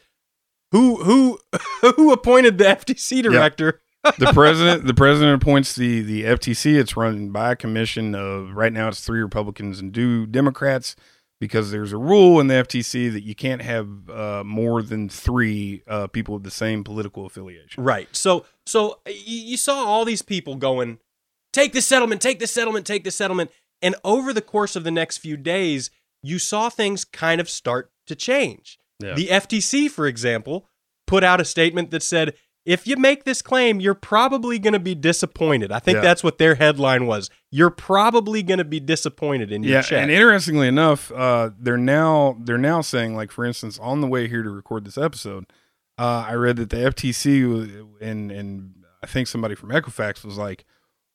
who 0.71 0.97
who 1.03 1.39
who 1.95 2.11
appointed 2.11 2.57
the 2.57 2.63
ftc 2.65 3.23
director 3.23 3.80
the 4.17 4.31
president 4.33 4.85
the 4.85 4.93
president 4.93 5.41
appoints 5.41 5.75
the 5.75 6.01
the 6.01 6.23
FTC. 6.23 6.79
It's 6.79 6.97
run 6.97 7.29
by 7.29 7.51
a 7.51 7.55
commission 7.55 8.15
of 8.15 8.51
right 8.55 8.73
now 8.73 8.87
it's 8.87 9.01
three 9.01 9.21
Republicans 9.21 9.79
and 9.79 9.93
two 9.93 10.25
Democrats. 10.25 10.95
because 11.41 11.71
there's 11.71 11.91
a 11.91 11.97
rule 11.97 12.39
in 12.39 12.45
the 12.47 12.53
FTC 12.53 13.11
that 13.11 13.23
you 13.23 13.33
can't 13.33 13.63
have 13.63 14.09
uh, 14.09 14.43
more 14.45 14.83
than 14.83 15.09
three 15.09 15.81
uh, 15.87 16.05
people 16.05 16.35
of 16.35 16.43
the 16.43 16.51
same 16.51 16.83
political 16.83 17.25
affiliation. 17.25 17.83
Right. 17.83 18.07
So 18.15 18.45
so 18.65 18.99
you 19.07 19.57
saw 19.57 19.83
all 19.83 20.05
these 20.05 20.21
people 20.21 20.55
going, 20.55 20.99
take 21.51 21.73
this 21.73 21.87
settlement, 21.87 22.21
take 22.21 22.39
this 22.39 22.51
settlement, 22.51 22.85
take 22.85 23.03
this 23.03 23.15
settlement, 23.15 23.49
and 23.81 23.95
over 24.03 24.31
the 24.31 24.41
course 24.41 24.75
of 24.75 24.83
the 24.83 24.91
next 24.91 25.17
few 25.17 25.35
days, 25.35 25.89
you 26.21 26.37
saw 26.37 26.69
things 26.69 27.03
kind 27.03 27.41
of 27.41 27.49
start 27.49 27.91
to 28.05 28.15
change. 28.15 28.77
Yeah. 28.99 29.15
The 29.15 29.27
FTC, 29.27 29.89
for 29.89 30.05
example, 30.05 30.67
put 31.07 31.23
out 31.23 31.41
a 31.41 31.45
statement 31.45 31.89
that 31.89 32.03
said, 32.03 32.35
if 32.71 32.87
you 32.87 32.95
make 32.95 33.23
this 33.23 33.41
claim, 33.41 33.79
you're 33.81 33.93
probably 33.93 34.57
going 34.59 34.73
to 34.73 34.79
be 34.79 34.95
disappointed. 34.95 35.71
I 35.71 35.79
think 35.79 35.95
Yeah. 35.97 36.01
that's 36.01 36.23
what 36.23 36.37
their 36.37 36.55
headline 36.55 37.05
was. 37.05 37.29
You're 37.49 37.69
probably 37.69 38.43
going 38.43 38.59
to 38.59 38.63
be 38.65 38.79
disappointed 38.79 39.51
in 39.51 39.63
your 39.63 39.73
yeah, 39.73 39.81
check. 39.81 40.01
and 40.01 40.09
interestingly 40.11 40.67
enough, 40.67 41.11
uh, 41.11 41.49
they're 41.59 41.77
now 41.77 42.37
they're 42.45 42.57
now 42.57 42.81
saying, 42.81 43.15
like 43.15 43.31
for 43.31 43.43
instance, 43.45 43.77
on 43.79 44.01
the 44.01 44.07
way 44.07 44.27
here 44.27 44.43
to 44.43 44.49
record 44.49 44.85
this 44.85 44.97
episode, 44.97 45.45
uh, 45.97 46.25
I 46.27 46.33
read 46.33 46.55
that 46.57 46.69
the 46.69 46.77
FTC 46.77 47.85
and 47.99 48.31
and 48.31 48.73
I 49.03 49.07
think 49.07 49.27
somebody 49.27 49.55
from 49.55 49.69
Equifax 49.69 50.23
was 50.23 50.37
like, 50.37 50.63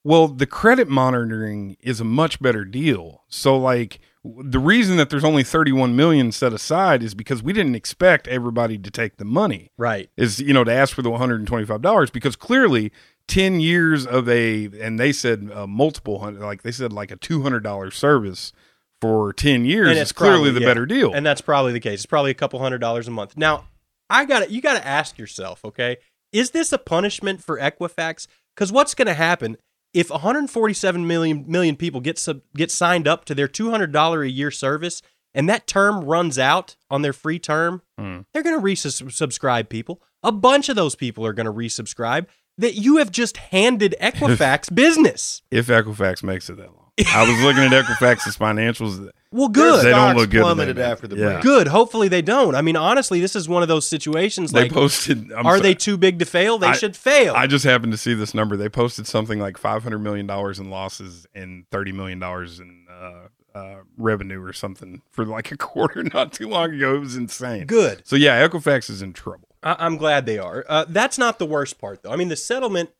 well, 0.05 0.29
the 0.29 0.47
credit 0.47 0.89
monitoring 0.89 1.77
is 1.81 2.01
a 2.01 2.05
much 2.05 2.41
better 2.41 2.65
deal. 2.65 3.23
So 3.29 3.57
like 3.57 3.99
the 4.45 4.59
reason 4.59 4.97
that 4.97 5.11
there's 5.11 5.25
only 5.25 5.43
31 5.43 5.95
million 5.97 6.33
set 6.33 6.53
aside 6.53 7.03
is 7.03 7.15
because 7.15 7.43
we 7.43 7.53
didn't 7.53 7.75
expect 7.75 8.27
everybody 8.29 8.79
to 8.79 8.91
take 8.91 9.17
the 9.17 9.25
money 9.25 9.71
right. 9.77 10.11
is 10.17 10.41
you 10.41 10.53
know 10.53 10.65
to 10.65 10.73
ask 10.73 10.95
for 10.95 11.03
the 11.03 11.11
$125 11.11 12.13
because 12.13 12.37
clearly 12.37 12.93
10 13.29 13.61
years 13.61 14.07
of 14.07 14.29
a 14.29 14.69
and 14.81 14.99
they 15.01 15.13
said 15.13 15.51
uh, 15.53 15.67
multiple 15.67 16.19
hundred 16.21 16.43
like 16.43 16.63
they 16.63 16.73
said 16.73 16.93
like 16.93 17.11
a 17.11 17.17
$200 17.17 17.93
service 17.93 18.53
for 19.01 19.33
10 19.33 19.65
years 19.65 19.89
And 19.89 19.97
is 19.99 20.03
it's 20.03 20.13
clearly 20.13 20.37
probably- 20.37 20.51
the 20.53 20.61
yeah. 20.61 20.67
better 20.67 20.87
deal 20.87 21.13
And 21.13 21.25
that's 21.27 21.41
probably 21.41 21.73
the 21.73 21.81
case. 21.81 22.01
It's 22.01 22.07
probably 22.07 22.31
a 22.31 22.35
couple 22.35 22.59
hundred 22.61 22.79
dollars 22.79 23.07
a 23.09 23.11
month. 23.11 23.37
Now, 23.37 23.67
I 24.09 24.25
got 24.25 24.45
to 24.45 24.51
You 24.53 24.61
got 24.61 24.75
to 24.75 24.87
ask 24.87 25.19
yourself, 25.19 25.65
okay, 25.65 25.97
is 26.33 26.51
this 26.53 26.73
a 26.73 26.79
punishment 26.79 27.43
for 27.43 27.59
Equifax? 27.59 28.27
Because 28.55 28.73
what's 28.73 28.95
going 28.95 29.07
to 29.07 29.15
happen 29.15 29.57
if 29.97 30.11
147 30.11 31.07
million 31.07 31.45
million 31.49 31.75
people 31.75 32.03
get 32.03 32.19
sub, 32.19 32.43
get 32.55 32.71
signed 32.71 33.09
up 33.09 33.25
to 33.25 33.35
their 33.35 33.49
200 33.49 33.91
dollar 33.93 34.23
a 34.23 34.29
year 34.29 34.51
service, 34.51 35.01
and 35.33 35.49
that 35.49 35.67
term 35.67 36.05
runs 36.05 36.39
out 36.39 36.77
on 36.91 37.01
their 37.01 37.15
free 37.15 37.39
term? 37.39 37.81
Hmm. 37.99 38.21
They're 38.33 38.43
going 38.43 38.61
to 38.61 38.63
resubscribe 38.63 39.71
people. 39.71 40.03
A 40.23 40.33
bunch 40.33 40.69
of 40.69 40.77
those 40.77 40.95
people 40.95 41.25
are 41.25 41.33
going 41.33 41.47
to 41.47 41.53
resubscribe. 41.53 42.27
That 42.59 42.75
you 42.75 42.99
have 42.99 43.11
just 43.11 43.39
handed 43.39 43.95
Equifax 44.01 44.75
business. 44.75 45.43
if 45.51 45.67
Equifax 45.69 46.23
makes 46.23 46.49
it 46.51 46.57
that 46.59 46.75
long 46.75 46.87
I 47.09 47.29
was 47.29 47.43
looking 47.43 47.63
at 47.63 47.73
Equifax's 47.85 48.37
financials 48.37 49.11
Well, 49.37 49.49
good. 49.49 49.85
They 49.85 49.91
don't 49.91 50.17
look 50.17 50.31
good 50.31 50.41
plummeted 50.43 50.79
after 50.79 51.07
the 51.07 51.17
Yeah. 51.17 51.33
break. 51.33 51.43
Good. 51.43 51.69
Hopefully 51.69 52.09
they 52.09 52.23
don't. 52.23 52.55
I 52.55 52.63
mean, 52.63 52.77
honestly, 52.77 53.21
this 53.21 53.37
is 53.37 53.49
one 53.49 53.63
of 53.63 53.69
those 53.69 53.87
situations 53.87 54.53
they 54.53 54.63
like 54.63 54.73
posted 54.73 55.31
I'm 55.33 55.45
are 55.47 55.59
so- 55.59 55.63
they 55.63 55.75
too 55.75 55.97
big 55.99 56.19
to 56.21 56.25
fail? 56.25 56.59
They 56.59 56.69
I- 56.69 56.73
should 56.73 56.97
fail. 56.97 57.35
I 57.37 57.47
just 57.47 57.65
happened 57.65 57.93
to 57.93 57.99
see 57.99 58.15
this 58.15 58.33
number. 58.35 58.57
They 58.57 58.69
posted 58.69 59.07
something 59.07 59.39
like 59.39 59.59
five 59.59 59.83
hundred 59.83 59.99
million 59.99 60.27
dollars 60.27 60.59
in 60.59 60.71
losses 60.71 61.27
and 61.35 61.65
thirty 61.71 61.93
million 61.93 62.19
dollars 62.19 62.61
in 62.61 62.87
uh, 62.91 63.59
uh, 63.59 63.77
revenue 63.99 64.43
or 64.43 64.53
something 64.53 65.03
for 65.11 65.25
like 65.25 65.53
a 65.53 65.57
quarter 65.59 66.03
not 66.03 66.33
too 66.33 66.49
long 66.49 66.73
ago. 66.75 66.95
It 66.97 67.01
was 67.01 67.17
insane. 67.17 67.67
Good. 67.67 68.03
So 68.07 68.17
yeah, 68.17 68.47
Equifax 68.47 68.89
is 68.89 69.03
in 69.03 69.13
trouble. 69.13 69.49
I- 69.63 69.77
I'm 69.79 69.97
glad 69.97 70.25
they 70.27 70.39
are. 70.39 70.65
Uh, 70.69 70.85
that's 70.89 71.19
not 71.19 71.39
the 71.39 71.47
worst 71.47 71.79
part, 71.79 72.03
though. 72.03 72.11
I 72.11 72.17
mean, 72.17 72.29
the 72.29 72.37
settlement 72.37 72.91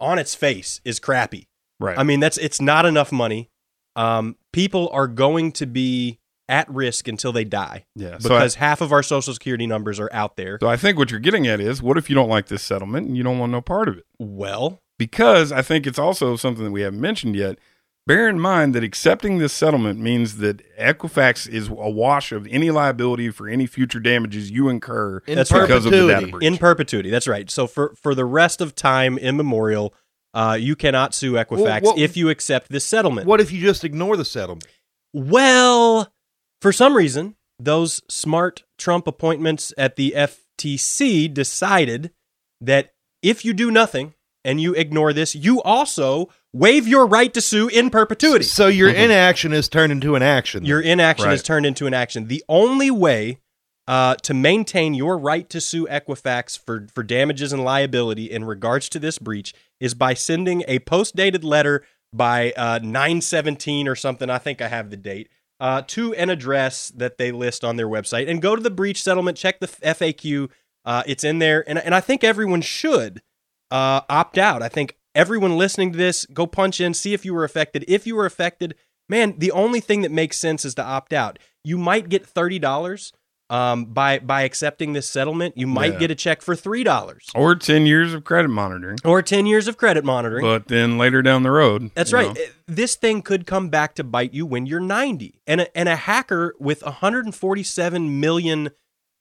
on 0.00 0.18
its 0.18 0.34
face 0.34 0.80
is 0.84 0.98
crappy. 0.98 1.46
Right. 1.78 1.98
I 1.98 2.02
mean, 2.02 2.20
that's 2.20 2.38
it's 2.38 2.60
not 2.60 2.86
enough 2.86 3.12
money. 3.12 3.50
Um, 3.96 4.36
people 4.52 4.88
are 4.92 5.08
going 5.08 5.50
to 5.52 5.66
be 5.66 6.20
at 6.48 6.70
risk 6.70 7.08
until 7.08 7.32
they 7.32 7.42
die 7.42 7.86
yeah. 7.96 8.18
So 8.18 8.32
I, 8.32 8.38
because 8.38 8.54
half 8.54 8.80
of 8.80 8.92
our 8.92 9.02
social 9.02 9.32
security 9.32 9.66
numbers 9.66 9.98
are 9.98 10.08
out 10.12 10.36
there. 10.36 10.58
so 10.62 10.68
I 10.68 10.76
think 10.76 10.96
what 10.96 11.10
you're 11.10 11.18
getting 11.18 11.48
at 11.48 11.58
is, 11.60 11.82
what 11.82 11.98
if 11.98 12.08
you 12.08 12.14
don't 12.14 12.28
like 12.28 12.46
this 12.46 12.62
settlement 12.62 13.08
and 13.08 13.16
you 13.16 13.24
don't 13.24 13.40
want 13.40 13.50
no 13.50 13.60
part 13.60 13.88
of 13.88 13.98
it? 13.98 14.04
Well, 14.20 14.78
Because 14.96 15.50
I 15.50 15.62
think 15.62 15.88
it's 15.88 15.98
also 15.98 16.36
something 16.36 16.62
that 16.64 16.70
we 16.70 16.82
haven't 16.82 17.00
mentioned 17.00 17.34
yet. 17.34 17.58
Bear 18.06 18.28
in 18.28 18.38
mind 18.38 18.72
that 18.76 18.84
accepting 18.84 19.38
this 19.38 19.52
settlement 19.52 19.98
means 19.98 20.36
that 20.36 20.62
Equifax 20.78 21.48
is 21.48 21.66
awash 21.66 22.30
of 22.30 22.46
any 22.48 22.70
liability 22.70 23.30
for 23.30 23.48
any 23.48 23.66
future 23.66 23.98
damages 23.98 24.48
you 24.48 24.68
incur 24.68 25.22
In 25.26 25.34
That's 25.34 25.50
right. 25.50 25.62
because 25.62 25.84
of 25.86 25.90
the 25.90 25.96
data 25.98 26.06
perpetuity. 26.12 26.30
breach. 26.30 26.44
in 26.46 26.58
perpetuity. 26.58 27.10
That's 27.10 27.26
right. 27.26 27.50
So 27.50 27.66
for 27.66 27.94
for 28.00 28.14
the 28.14 28.24
rest 28.24 28.60
of 28.60 28.76
time 28.76 29.18
immemorial, 29.18 29.92
uh, 30.36 30.54
you 30.54 30.76
cannot 30.76 31.14
sue 31.14 31.32
Equifax 31.32 31.82
what- 31.82 31.98
if 31.98 32.16
you 32.16 32.28
accept 32.28 32.68
this 32.70 32.84
settlement. 32.84 33.26
What 33.26 33.40
if 33.40 33.50
you 33.50 33.60
just 33.60 33.82
ignore 33.84 34.16
the 34.16 34.24
settlement? 34.24 34.66
Well, 35.14 36.12
for 36.60 36.72
some 36.72 36.94
reason, 36.96 37.36
those 37.58 38.02
smart 38.08 38.62
Trump 38.78 39.06
appointments 39.06 39.72
at 39.78 39.96
the 39.96 40.14
FTC 40.14 41.32
decided 41.32 42.10
that 42.60 42.92
if 43.22 43.44
you 43.44 43.54
do 43.54 43.70
nothing 43.70 44.12
and 44.44 44.60
you 44.60 44.74
ignore 44.74 45.12
this, 45.14 45.34
you 45.34 45.62
also 45.62 46.28
waive 46.52 46.86
your 46.86 47.06
right 47.06 47.32
to 47.34 47.40
sue 47.40 47.68
in 47.68 47.88
perpetuity. 47.90 48.44
So 48.44 48.66
your 48.66 48.90
Mhm. 48.90 49.04
inaction 49.06 49.52
is 49.52 49.68
turned 49.68 49.90
into 49.90 50.14
an 50.16 50.22
action. 50.22 50.64
Your 50.64 50.80
inaction 50.80 51.26
Right. 51.26 51.34
is 51.34 51.42
turned 51.42 51.66
into 51.66 51.86
an 51.86 51.94
action. 51.94 52.28
The 52.28 52.44
only 52.48 52.90
way 52.90 53.38
uh, 53.86 54.16
to 54.16 54.34
maintain 54.34 54.94
your 54.94 55.16
right 55.16 55.48
to 55.50 55.60
sue 55.60 55.86
Equifax 55.86 56.58
for, 56.58 56.86
for 56.92 57.02
damages 57.02 57.52
and 57.52 57.64
liability 57.64 58.30
in 58.30 58.44
regards 58.44 58.88
to 58.88 58.98
this 58.98 59.18
breach 59.18 59.54
is 59.80 59.94
by 59.94 60.14
sending 60.14 60.64
a 60.66 60.80
post 60.80 61.14
dated 61.14 61.44
letter 61.44 61.84
by 62.12 62.52
uh, 62.52 62.78
917 62.82 63.86
or 63.86 63.94
something. 63.94 64.30
I 64.30 64.38
think 64.38 64.60
I 64.60 64.68
have 64.68 64.90
the 64.90 64.96
date. 64.96 65.28
Uh, 65.58 65.82
to 65.86 66.12
an 66.14 66.28
address 66.28 66.90
that 66.90 67.16
they 67.16 67.32
list 67.32 67.64
on 67.64 67.76
their 67.76 67.88
website 67.88 68.28
and 68.28 68.42
go 68.42 68.54
to 68.54 68.62
the 68.62 68.70
breach 68.70 69.02
settlement, 69.02 69.38
check 69.38 69.58
the 69.58 69.66
FAQ. 69.66 70.50
Uh, 70.84 71.02
it's 71.06 71.24
in 71.24 71.38
there. 71.38 71.66
And, 71.66 71.78
and 71.78 71.94
I 71.94 72.00
think 72.00 72.22
everyone 72.22 72.60
should 72.60 73.22
uh, 73.70 74.02
opt 74.10 74.36
out. 74.36 74.62
I 74.62 74.68
think 74.68 74.96
everyone 75.14 75.56
listening 75.56 75.92
to 75.92 75.98
this, 75.98 76.26
go 76.26 76.46
punch 76.46 76.78
in, 76.78 76.92
see 76.92 77.14
if 77.14 77.24
you 77.24 77.32
were 77.32 77.44
affected. 77.44 77.86
If 77.88 78.06
you 78.06 78.16
were 78.16 78.26
affected, 78.26 78.74
man, 79.08 79.38
the 79.38 79.50
only 79.50 79.80
thing 79.80 80.02
that 80.02 80.12
makes 80.12 80.36
sense 80.36 80.64
is 80.66 80.74
to 80.74 80.84
opt 80.84 81.14
out. 81.14 81.38
You 81.64 81.78
might 81.78 82.10
get 82.10 82.26
thirty 82.26 82.58
dollars 82.58 83.12
um, 83.48 83.84
by 83.86 84.18
by 84.18 84.42
accepting 84.42 84.92
this 84.92 85.08
settlement. 85.08 85.56
You 85.56 85.66
might 85.66 85.92
Yeah. 85.94 85.98
get 86.00 86.10
a 86.10 86.14
check 86.14 86.42
for 86.42 86.56
three 86.56 86.82
dollars 86.84 87.26
or 87.34 87.54
10 87.54 87.86
years 87.86 88.12
of 88.14 88.24
credit 88.24 88.48
monitoring. 88.48 88.98
or 89.04 89.22
ten 89.22 89.46
years 89.46 89.68
of 89.68 89.76
credit 89.76 90.04
monitoring. 90.04 90.42
But 90.44 90.68
then 90.68 90.98
later 90.98 91.22
down 91.22 91.42
the 91.44 91.50
road, 91.50 91.90
That's 91.94 92.12
right. 92.12 92.26
know, 92.34 92.42
Uh, 92.42 92.46
This 92.66 92.96
thing 92.96 93.22
could 93.22 93.46
come 93.46 93.68
back 93.68 93.94
to 93.94 94.04
bite 94.04 94.34
you 94.34 94.44
when 94.44 94.66
you're 94.66 94.80
90. 94.80 95.40
And 95.46 95.60
a, 95.60 95.76
and 95.78 95.88
a 95.88 95.94
hacker 95.96 96.54
with 96.58 96.82
147 96.84 98.20
million 98.20 98.70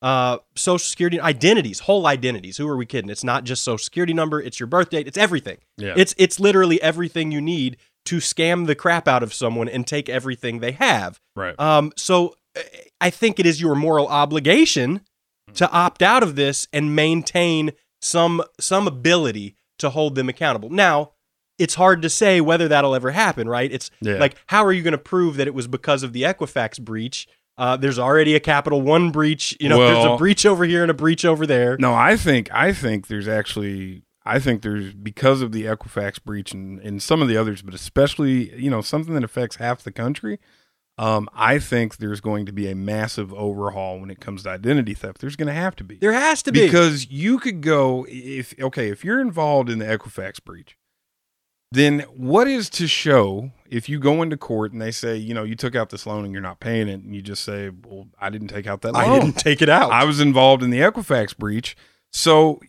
uh, 0.01 0.37
social 0.55 0.79
security 0.85 1.19
identities, 1.19 1.79
whole 1.81 2.05
identities. 2.05 2.57
Who 2.57 2.67
are 2.67 2.77
we 2.77 2.85
kidding? 2.85 3.09
It's 3.09 3.23
not 3.23 3.43
just 3.43 3.63
social 3.63 3.77
security 3.83 4.13
number, 4.13 4.39
it's 4.41 4.59
your 4.59 4.67
birth 4.67 4.89
date, 4.89 5.07
it's 5.07 5.17
everything. 5.17 5.57
Yeah. 5.77 5.93
It's 5.97 6.13
it's 6.17 6.39
literally 6.39 6.81
everything 6.81 7.31
you 7.31 7.41
need 7.41 7.77
to 8.05 8.17
scam 8.17 8.67
the 8.67 8.75
crap 8.75 9.07
out 9.07 9.23
of 9.23 9.33
someone 9.33 9.67
and 9.67 9.87
take 9.87 10.09
everything 10.09 10.59
they 10.59 10.73
have. 10.73 11.19
right. 11.35 11.59
Um, 11.59 11.91
so 11.95 12.35
I 13.01 13.09
think 13.09 13.39
it 13.39 13.45
is 13.45 13.59
your 13.61 13.75
moral 13.75 14.07
obligation 14.07 15.01
to 15.55 15.69
opt 15.71 16.01
out 16.01 16.23
of 16.23 16.35
this 16.35 16.67
and 16.73 16.95
maintain 16.95 17.71
some 18.01 18.41
some 18.59 18.87
ability 18.87 19.55
to 19.79 19.89
hold 19.89 20.15
them 20.15 20.29
accountable. 20.29 20.69
Now, 20.69 21.11
it's 21.59 21.75
hard 21.75 22.01
to 22.01 22.09
say 22.09 22.41
whether 22.41 22.67
that'll 22.67 22.95
ever 22.95 23.11
happen, 23.11 23.47
right? 23.47 23.71
It's 23.71 23.89
Yeah. 24.01 24.15
like 24.15 24.35
how 24.47 24.63
are 24.65 24.71
you 24.73 24.81
going 24.83 24.91
to 24.93 24.97
prove 24.97 25.37
that 25.37 25.47
it 25.47 25.53
was 25.53 25.67
because 25.67 26.03
of 26.03 26.13
the 26.13 26.23
Equifax 26.23 26.79
breach? 26.81 27.27
Uh, 27.57 27.77
there's 27.77 27.97
already 27.99 28.35
a 28.35 28.39
Capital 28.39 28.81
One 28.81 29.11
breach. 29.11 29.55
You 29.61 29.69
know, 29.69 29.77
there's 29.79 30.05
a 30.05 30.17
breach 30.17 30.45
over 30.45 30.65
here 30.65 30.81
and 30.81 30.91
a 30.91 30.95
breach 30.95 31.23
over 31.23 31.45
there. 31.47 31.77
No, 31.79 31.93
I 31.93 32.17
think 32.17 32.49
I 32.53 32.73
think 32.73 33.07
there's 33.07 33.27
actually 33.27 34.03
I 34.25 34.39
think 34.39 34.61
there's 34.61 34.93
because 34.93 35.41
of 35.41 35.51
the 35.51 35.63
Equifax 35.63 36.21
breach 36.23 36.51
and, 36.53 36.79
and 36.81 37.01
some 37.01 37.21
of 37.21 37.27
the 37.27 37.37
others, 37.37 37.61
but 37.61 37.73
especially 37.73 38.53
you 38.61 38.69
know 38.69 38.81
something 38.81 39.13
that 39.13 39.23
affects 39.23 39.55
half 39.57 39.83
the 39.83 39.91
country. 39.91 40.39
Um, 40.97 41.27
I 41.33 41.59
think 41.59 41.97
there's 41.97 42.21
going 42.21 42.45
to 42.45 42.53
be 42.53 42.69
a 42.69 42.75
massive 42.75 43.33
overhaul 43.33 43.99
when 43.99 44.09
it 44.09 44.21
comes 44.21 44.43
to 44.43 44.49
identity 44.49 44.93
theft. 44.93 45.19
There's 45.19 45.35
going 45.35 45.47
to 45.47 45.53
have 45.53 45.75
to 45.77 45.83
be 45.83 45.97
There 45.97 46.13
has 46.13 46.41
to 46.43 46.51
be. 46.53 46.65
because 46.65 47.11
you 47.11 47.37
could 47.37 47.61
go 47.61 48.05
if 48.09 48.53
okay 48.59 48.89
if 48.89 49.03
you're 49.03 49.19
involved 49.19 49.69
in 49.69 49.79
the 49.79 49.85
Equifax 49.85 50.41
breach, 50.43 50.77
then 51.71 52.01
what 52.15 52.47
is 52.47 52.69
to 52.69 52.87
show 52.87 53.51
if 53.69 53.89
you 53.89 53.99
go 53.99 54.21
into 54.21 54.37
court 54.37 54.71
and 54.71 54.81
they 54.81 54.91
say 54.91 55.17
you 55.17 55.33
know 55.33 55.43
you 55.43 55.55
took 55.55 55.75
out 55.75 55.89
this 55.89 56.05
loan 56.05 56.23
and 56.23 56.31
you're 56.31 56.41
not 56.41 56.61
paying 56.61 56.87
it 56.87 57.01
and 57.01 57.13
you 57.13 57.21
just 57.21 57.43
say 57.43 57.69
well 57.85 58.07
I 58.21 58.29
didn't 58.29 58.47
take 58.47 58.65
out 58.67 58.81
that 58.83 58.93
loan 58.93 59.03
I 59.03 59.19
didn't 59.19 59.37
take 59.37 59.61
it 59.61 59.67
out. 59.69 59.91
I 59.91 60.05
was 60.05 60.21
involved 60.21 60.63
in 60.63 60.69
the 60.69 60.79
Equifax 60.79 61.35
breach. 61.37 61.75
So 62.13 62.61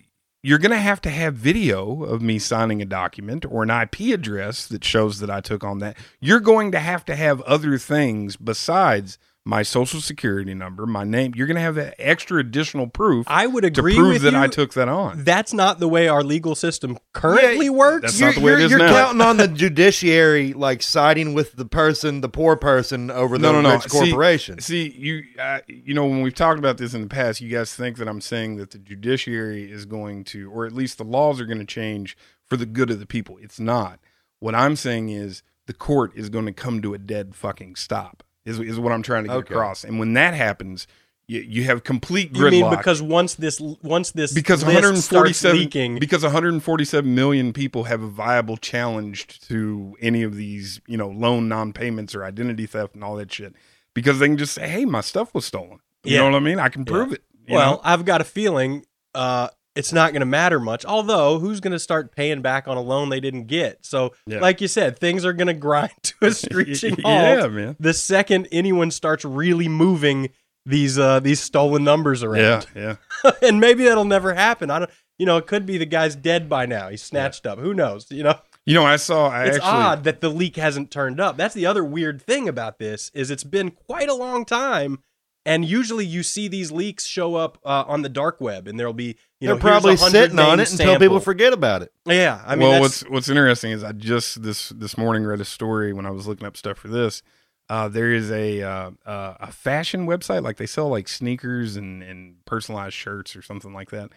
you're 0.47 0.59
going 0.59 0.71
to 0.71 0.79
have 0.79 1.01
to 1.01 1.11
have 1.11 1.35
video 1.35 2.05
of 2.05 2.23
me 2.23 2.39
signing 2.39 2.81
a 2.81 2.85
document 2.85 3.45
or 3.45 3.65
an 3.65 3.71
IP 3.71 4.15
address 4.15 4.69
that 4.69 4.85
shows 4.85 5.19
that 5.19 5.29
I 5.29 5.41
took 5.41 5.65
on 5.65 5.81
that. 5.81 5.97
You're 6.21 6.39
going 6.39 6.71
to 6.71 6.79
have 6.79 7.05
to 7.07 7.17
have 7.17 7.41
other 7.41 7.79
things 7.79 8.37
besides 8.37 9.19
my 9.49 9.63
social 9.63 10.01
security 10.01 10.53
number, 10.55 10.87
my 10.87 11.05
name. 11.05 11.33
You're 11.37 11.47
going 11.47 11.55
to 11.55 11.61
have 11.61 11.77
that 11.77 11.95
extra 11.99 12.41
additional 12.41 12.89
proof 12.89 13.27
I 13.29 13.47
would 13.47 13.61
to 13.61 13.69
agree 13.69 13.95
prove 13.95 14.15
with 14.15 14.23
that 14.23 14.33
you. 14.33 14.39
I 14.41 14.49
took 14.49 14.75
that 14.75 14.89
on. 14.89 15.23
That's 15.23 15.53
not 15.53 15.79
the 15.79 15.87
way 15.87 16.09
our 16.09 16.25
legal 16.25 16.57
system 16.57 16.99
currently 17.13 17.71
works. 17.71 18.03
That's 18.03 18.21
you're, 18.21 18.29
not 18.31 18.35
the 18.35 18.41
way 18.41 18.53
it 18.53 18.55
you're- 18.55 18.65
is 18.65 18.71
you're 18.73 18.81
counting 18.81 19.21
on 19.21 19.37
the 19.37 19.47
judiciary 19.47 20.53
like 20.53 20.83
siding 20.83 21.33
with 21.33 21.53
the 21.55 21.65
person, 21.65 22.23
the 22.23 22.29
poor 22.29 22.57
person, 22.57 23.09
over 23.09 23.39
the 23.39 23.43
No, 23.43 23.53
no, 23.53 23.61
no. 23.61 23.75
rich 23.75 23.85
See- 23.85 23.89
corporation. 23.89 24.59
See, 24.59 24.89
you, 24.91 25.23
uh, 25.39 25.61
you 25.69 25.95
know, 25.95 26.05
when 26.07 26.23
we've 26.23 26.35
talked 26.35 26.59
about 26.59 26.77
this 26.79 26.93
in 26.93 27.03
the 27.03 27.09
past, 27.09 27.41
you 27.41 27.49
guys 27.49 27.73
think 27.73 27.99
that 27.99 28.09
I'm 28.09 28.21
saying 28.21 28.57
that 28.57 28.73
the 28.73 28.79
judiciary 28.79 29.71
is 29.71 29.87
going 29.87 30.25
to, 30.25 30.51
or 30.51 30.67
at 30.67 30.73
least 30.73 30.99
the 30.99 31.05
laws 31.05 31.41
are 31.41 31.47
going 31.47 31.61
to 31.61 31.65
change 31.65 32.17
for 32.45 32.57
the 32.57 32.67
good 32.67 32.91
of 32.91 32.99
the 32.99 33.07
people. 33.07 33.39
It's 33.41 33.61
not. 33.61 34.01
What 34.41 34.57
I'm 34.57 34.75
saying 34.75 35.09
is 35.11 35.45
the 35.67 35.73
court 35.73 36.11
is 36.17 36.31
going 36.31 36.47
to 36.47 36.53
come 36.53 36.83
to 36.83 36.95
a 36.95 36.99
dead 36.99 37.37
fucking 37.37 37.77
stop. 37.77 38.25
Is 38.47 38.59
is 38.61 38.79
what 38.81 38.93
I'm 38.93 39.03
trying 39.03 39.25
to 39.25 39.29
get 39.29 39.37
Okay. 39.39 39.55
across. 39.55 39.85
And 39.85 39.99
when 39.99 40.15
that 40.15 40.33
happens, 40.33 40.87
you, 41.29 41.41
you 41.41 41.65
have 41.65 41.83
complete 41.83 42.33
gridlock. 42.33 42.45
you 42.45 42.51
mean 42.63 42.71
because 42.71 43.03
once 43.03 43.35
this 43.35 43.61
once 43.61 44.13
this 44.13 44.33
because 44.33 44.63
list 44.65 44.75
147 44.75 45.59
leaking, 45.61 45.99
because 45.99 46.23
147 46.23 47.13
million 47.15 47.53
people 47.53 47.85
have 47.85 48.01
a 48.03 48.07
viable 48.09 48.57
challenge 48.57 49.41
to 49.49 49.97
any 50.01 50.23
of 50.23 50.37
these 50.37 50.81
you 50.87 50.97
know 50.97 51.09
loan 51.09 51.49
non-payments 51.49 52.15
or 52.15 52.25
identity 52.25 52.67
theft 52.67 52.95
and 52.95 53.03
all 53.03 53.17
that 53.17 53.33
shit 53.33 53.55
because 53.95 54.21
they 54.21 54.27
can 54.29 54.37
just 54.39 54.55
say 54.55 54.69
hey 54.69 54.85
my 54.85 55.01
stuff 55.01 55.35
was 55.35 55.45
stolen 55.45 55.81
you 56.05 56.13
Yeah. 56.15 56.21
know 56.21 56.27
what 56.31 56.35
i 56.37 56.41
mean 56.41 56.61
i 56.61 56.69
can 56.69 56.85
prove 56.85 57.13
it 57.13 57.25
well, 57.49 57.73
know? 57.75 57.81
I've 57.85 58.05
got 58.05 58.21
a 58.21 58.25
feeling 58.25 58.85
uh, 59.15 59.49
it's 59.77 59.93
not 59.93 60.13
going 60.13 60.21
to 60.21 60.27
matter 60.27 60.59
much. 60.59 60.85
Although, 60.85 61.39
who's 61.39 61.61
going 61.61 61.73
to 61.73 61.79
start 61.79 62.15
paying 62.15 62.43
back 62.43 62.67
on 62.67 62.77
a 62.77 62.81
loan 62.81 63.09
they 63.11 63.21
didn't 63.21 63.47
get? 63.47 63.85
So, 63.85 64.15
Yeah. 64.27 64.41
like 64.41 64.61
you 64.61 64.69
said, 64.69 64.99
things 64.99 65.25
are 65.25 65.33
going 65.33 65.47
to 65.49 65.55
grind 65.55 65.91
to 66.03 66.15
a 66.23 66.31
screeching 66.33 66.97
halt 67.03 67.05
yeah 67.05 67.47
man 67.49 67.77
the 67.79 67.93
second 67.93 68.49
anyone 68.51 68.91
starts 68.91 69.25
really 69.25 69.69
moving 69.69 70.31
these 70.65 70.99
uh, 70.99 71.21
these 71.21 71.39
stolen 71.41 71.85
numbers 71.85 72.23
around. 72.25 72.67
yeah 72.75 72.97
yeah, 73.25 73.31
and 73.43 73.61
maybe 73.61 73.85
that'll 73.85 74.05
never 74.05 74.35
happen. 74.35 74.71
I 74.71 74.81
don't. 74.81 74.91
You 75.19 75.25
know, 75.25 75.37
it 75.39 75.47
could 75.47 75.65
be 75.65 75.79
the 75.79 75.87
guy's 75.87 76.15
dead 76.17 76.49
by 76.49 76.67
now. 76.67 76.89
He's 76.91 77.03
snatched 77.03 77.47
up. 77.47 77.59
Who 77.59 77.73
knows? 77.73 78.11
You 78.11 78.23
know. 78.25 78.39
you 78.67 78.75
know 78.75 78.85
i 78.85 78.97
saw 78.97 79.29
i 79.29 79.45
it's 79.45 79.57
actually 79.57 79.71
odd 79.71 80.05
that 80.05 80.21
the 80.21 80.29
leak 80.29 80.57
hasn't 80.57 80.91
turned 80.91 81.21
up. 81.21 81.37
That's 81.37 81.55
the 81.55 81.67
other 81.67 81.85
weird 81.85 82.21
thing 82.21 82.49
about 82.49 82.79
this 82.79 83.11
is 83.15 83.31
it's 83.31 83.45
been 83.45 83.71
quite 83.71 84.09
a 84.09 84.15
long 84.15 84.45
time, 84.45 84.99
and 85.47 85.65
usually 85.65 86.05
you 86.05 86.23
see 86.25 86.49
these 86.49 86.73
leaks 86.73 87.05
show 87.07 87.37
up 87.37 87.59
uh, 87.65 87.85
on 87.87 88.03
the 88.03 88.09
dark 88.09 88.41
web, 88.41 88.67
and 88.67 88.79
there'll 88.79 88.93
be 88.93 89.17
you 89.41 89.49
They're 89.49 89.57
probably 89.57 89.91
here's 89.91 90.01
a 90.01 90.05
100 90.05 90.23
sitting 90.25 90.39
on 90.39 90.47
name 90.51 90.61
it 90.61 90.71
until 90.73 90.87
sample. 90.87 90.99
people 90.99 91.21
forget 91.21 91.53
about 91.53 91.83
it. 91.83 91.93
Yeah, 92.07 92.43
I 92.47 92.57
mean, 92.57 92.69
well, 92.69 92.83
that's, 92.83 93.03
what's 93.03 93.11
what's 93.11 93.29
interesting 93.29 93.73
is 93.73 93.85
I 93.85 93.93
just 93.93 94.43
this 94.43 94.71
this 94.71 94.97
morning 94.97 95.25
read 95.25 95.41
a 95.41 95.45
story 95.45 95.93
when 95.93 96.07
I 96.07 96.11
was 96.11 96.27
looking 96.27 96.47
up 96.47 96.57
stuff 96.57 96.79
for 96.79 96.89
this. 96.89 97.23
Uh, 97.69 97.89
there 97.89 98.13
is 98.13 98.31
a 98.31 98.63
uh, 98.63 98.91
uh, 99.05 99.35
a 99.41 99.53
fashion 99.53 100.07
website 100.07 100.43
like 100.43 100.57
they 100.57 100.67
sell 100.67 100.89
like 100.89 101.09
sneakers 101.09 101.77
and 101.77 102.03
and 102.03 102.45
personalized 102.47 102.95
shirts 102.95 103.37
or 103.37 103.43
something 103.43 103.75
like 103.75 103.91
that, 103.91 104.11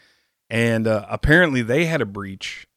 and 0.50 0.88
uh, 0.88 1.06
apparently 1.10 1.62
they 1.64 1.86
had 1.86 2.00
a 2.00 2.06
breach 2.06 2.68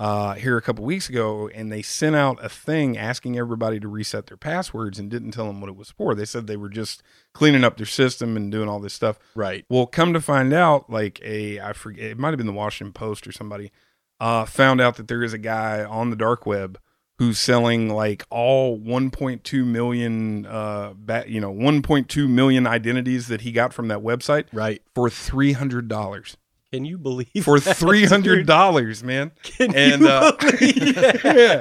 uh, 0.00 0.32
here 0.34 0.56
a 0.56 0.62
couple 0.62 0.82
weeks 0.84 1.10
ago, 1.10 1.48
and 1.54 1.70
they 1.70 1.82
sent 1.82 2.16
out 2.16 2.42
a 2.42 2.48
thing 2.48 2.96
asking 2.96 3.36
everybody 3.38 3.78
to 3.78 3.86
reset 3.86 4.26
their 4.28 4.36
passwords 4.38 4.98
and 4.98 5.10
didn't 5.10 5.32
tell 5.32 5.46
them 5.46 5.60
what 5.60 5.68
it 5.68 5.76
was 5.76 5.90
for. 5.90 6.14
They 6.14 6.24
said 6.24 6.46
they 6.46 6.56
were 6.56 6.70
just 6.70 7.02
cleaning 7.34 7.64
up 7.64 7.76
their 7.76 7.84
system 7.84 8.34
and 8.34 8.50
doing 8.50 8.66
all 8.68 8.80
this 8.80 8.94
stuff. 8.94 9.18
right. 9.34 9.64
Well, 9.68 9.86
come 9.86 10.14
to 10.14 10.20
find 10.22 10.52
out, 10.54 10.88
like 10.88 11.20
a 11.22 11.60
I 11.60 11.74
forget, 11.74 12.06
it 12.06 12.18
might 12.18 12.30
have 12.30 12.38
been 12.38 12.46
the 12.46 12.52
Washington 12.54 12.94
Post 12.94 13.26
or 13.26 13.32
somebody, 13.32 13.70
uh, 14.18 14.46
found 14.46 14.80
out 14.80 14.96
that 14.96 15.06
there 15.08 15.22
is 15.22 15.34
a 15.34 15.38
guy 15.38 15.84
on 15.84 16.08
the 16.08 16.16
dark 16.16 16.46
web 16.46 16.78
who's 17.18 17.38
selling 17.38 17.90
like 17.90 18.24
all 18.30 18.78
1.2 18.78 19.66
million, 19.66 20.46
uh, 20.46 20.94
ba- 20.96 21.24
you 21.28 21.38
know, 21.42 21.52
1.2 21.52 22.26
million 22.26 22.66
identities 22.66 23.28
that 23.28 23.42
he 23.42 23.52
got 23.52 23.74
from 23.74 23.88
that 23.88 23.98
website 23.98 24.46
Right. 24.54 24.80
for 24.94 25.10
three 25.10 25.52
hundred 25.52 25.88
dollars. 25.88 26.38
Can 26.72 26.84
you 26.84 26.98
believe 26.98 27.28
For 27.42 27.58
three 27.60 28.04
hundred 28.04 28.46
dollars, 28.46 29.02
man. 29.02 29.32
Can 29.42 29.74
And 29.74 30.02
you 30.02 30.08
uh, 30.08 30.32
believe 30.40 30.94
that? 30.94 31.20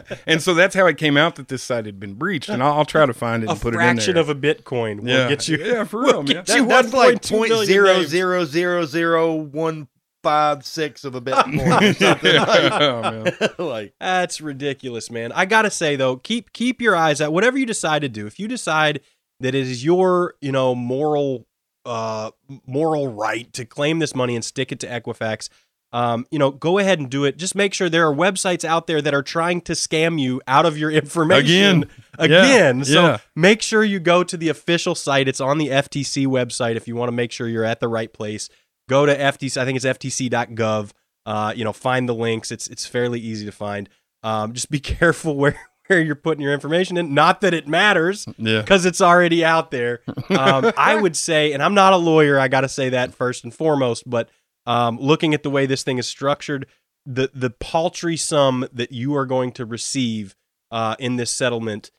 yeah, 0.10 0.18
and 0.28 0.42
so 0.42 0.54
that's 0.54 0.76
how 0.76 0.86
it 0.86 0.98
came 0.98 1.18
out 1.18 1.36
that 1.38 1.48
this 1.48 1.64
site 1.64 1.86
had 1.86 2.00
been 2.00 2.14
breached. 2.14 2.50
And 2.50 2.62
I'll, 2.62 2.74
I'll 2.80 2.86
try 2.86 3.06
to 3.06 3.14
find 3.14 3.44
it 3.44 3.48
A 3.48 3.52
and 3.54 3.62
put 3.62 3.74
it 3.74 3.78
in 3.78 3.80
fraction 3.80 4.14
there. 4.16 4.22
of 4.22 4.30
a 4.30 4.36
Bitcoin 4.36 5.02
will 5.02 5.08
yeah, 5.10 5.28
get 5.30 5.48
you. 5.48 5.58
yeah, 5.58 5.84
for 5.84 6.02
real, 6.02 6.18
man. 6.18 6.26
get 6.26 6.46
That, 6.46 6.58
you 6.58 6.68
that's 6.68 6.94
like 6.94 7.22
1.2 7.22 7.30
point 7.38 7.50
million 7.50 7.66
zero 7.68 7.94
names. 7.94 8.08
zero 8.10 8.46
zero 8.46 8.86
zero 8.86 9.34
one 9.34 9.88
five 10.22 10.66
six 10.66 11.06
of 11.06 11.16
a 11.16 11.22
bitcoin. 11.22 11.60
or 11.82 11.94
something 11.94 12.36
Oh, 12.38 13.02
man. 13.02 13.24
like, 13.40 13.60
like 13.60 13.94
That's 14.00 14.42
ridiculous, 14.42 15.10
man. 15.10 15.32
I 15.32 15.46
gotta 15.46 15.72
say 15.72 15.96
though, 15.96 16.18
keep 16.18 16.54
keep 16.54 16.82
your 16.82 16.96
eyes 16.96 17.20
out. 17.22 17.34
Whatever 17.34 17.58
you 17.58 17.66
decide 17.66 18.02
to 18.04 18.10
do, 18.10 18.28
if 18.28 18.38
you 18.40 18.48
decide 18.48 19.00
that 19.40 19.56
it 19.56 19.68
is 19.68 19.84
your, 19.86 20.36
you 20.42 20.52
know, 20.52 20.76
moral 20.76 21.48
uh 21.86 22.32
moral 22.66 23.08
right 23.08 23.52
to 23.54 23.66
claim 23.66 24.00
this 24.00 24.14
money 24.16 24.36
and 24.36 24.44
stick 24.44 24.72
it 24.72 24.80
to 24.82 24.88
Equifax, 24.88 25.50
um, 25.92 26.28
you 26.30 26.38
know, 26.38 26.52
go 26.52 26.78
ahead 26.78 27.00
and 27.00 27.10
do 27.10 27.26
it. 27.26 27.38
Just 27.38 27.56
make 27.56 27.74
sure 27.74 27.90
there 27.90 28.08
are 28.08 28.14
websites 28.14 28.64
out 28.64 28.86
there 28.86 29.02
that 29.02 29.14
are 29.14 29.24
trying 29.24 29.62
to 29.62 29.74
scam 29.74 30.20
you 30.20 30.40
out 30.48 30.66
of 30.66 30.78
your 30.78 30.92
information 31.04 31.84
Again. 31.84 31.90
again. 32.20 32.78
Yeah, 32.80 32.84
So 32.84 33.02
yeah. 33.04 33.18
make 33.36 33.62
sure 33.62 33.84
you 33.84 34.00
go 34.00 34.24
to 34.24 34.38
the 34.38 34.50
official 34.50 34.94
site. 34.94 35.28
It's 35.28 35.42
on 35.42 35.58
the 35.58 35.70
FTC 35.70 36.28
website 36.28 36.76
if 36.76 36.88
you 36.88 36.96
want 36.96 37.08
to 37.10 37.14
make 37.16 37.32
sure 37.32 37.48
you're 37.48 37.66
at 37.66 37.80
the 37.80 37.88
right 37.88 38.12
place. 38.14 38.50
Go 38.88 39.06
to 39.06 39.18
FTC. 39.18 39.58
I 39.58 39.66
think 39.66 39.78
it's 39.78 39.86
ftc.gov. 39.86 40.92
Uh, 41.26 41.54
you 41.56 41.64
know, 41.64 41.74
find 41.74 42.08
the 42.10 42.16
links. 42.16 42.52
It's 42.52 42.68
it's 42.68 42.86
fairly 42.86 43.20
easy 43.20 43.46
to 43.46 43.52
find. 43.52 43.90
Um, 44.24 44.54
just 44.54 44.70
be 44.70 44.80
careful 44.80 45.36
where 45.36 45.60
where 45.90 46.02
you're 46.02 46.16
putting 46.16 46.42
your 46.44 46.54
information 46.54 46.98
in. 46.98 47.14
Not 47.14 47.42
that 47.42 47.54
it 47.54 47.68
matters 47.68 48.28
Yeah. 48.38 48.62
because 48.62 48.86
it's 48.86 49.02
already 49.02 49.44
out 49.44 49.72
there. 49.72 50.02
Um, 50.30 50.72
I 50.78 50.96
would 50.96 51.18
say, 51.18 51.52
and 51.54 51.64
I'm 51.64 51.74
not 51.74 51.94
a 51.94 51.98
lawyer. 51.98 52.40
I 52.40 52.48
got 52.48 52.62
to 52.62 52.70
say 52.70 52.90
that 52.90 53.14
first 53.14 53.44
and 53.44 53.54
foremost. 53.54 54.08
But 54.08 54.30
um, 54.66 54.98
looking 55.00 55.34
at 55.34 55.42
the 55.44 55.50
way 55.50 55.66
this 55.66 55.84
thing 55.84 55.98
is 55.98 56.08
structured, 56.08 56.68
the 57.06 57.32
the 57.34 57.50
paltry 57.50 58.18
sum 58.18 58.68
that 58.72 58.92
you 58.92 59.16
are 59.16 59.26
going 59.26 59.52
to 59.54 59.66
receive 59.66 60.36
uh, 60.70 60.96
in 61.00 61.16
this 61.16 61.32
settlement 61.32 61.90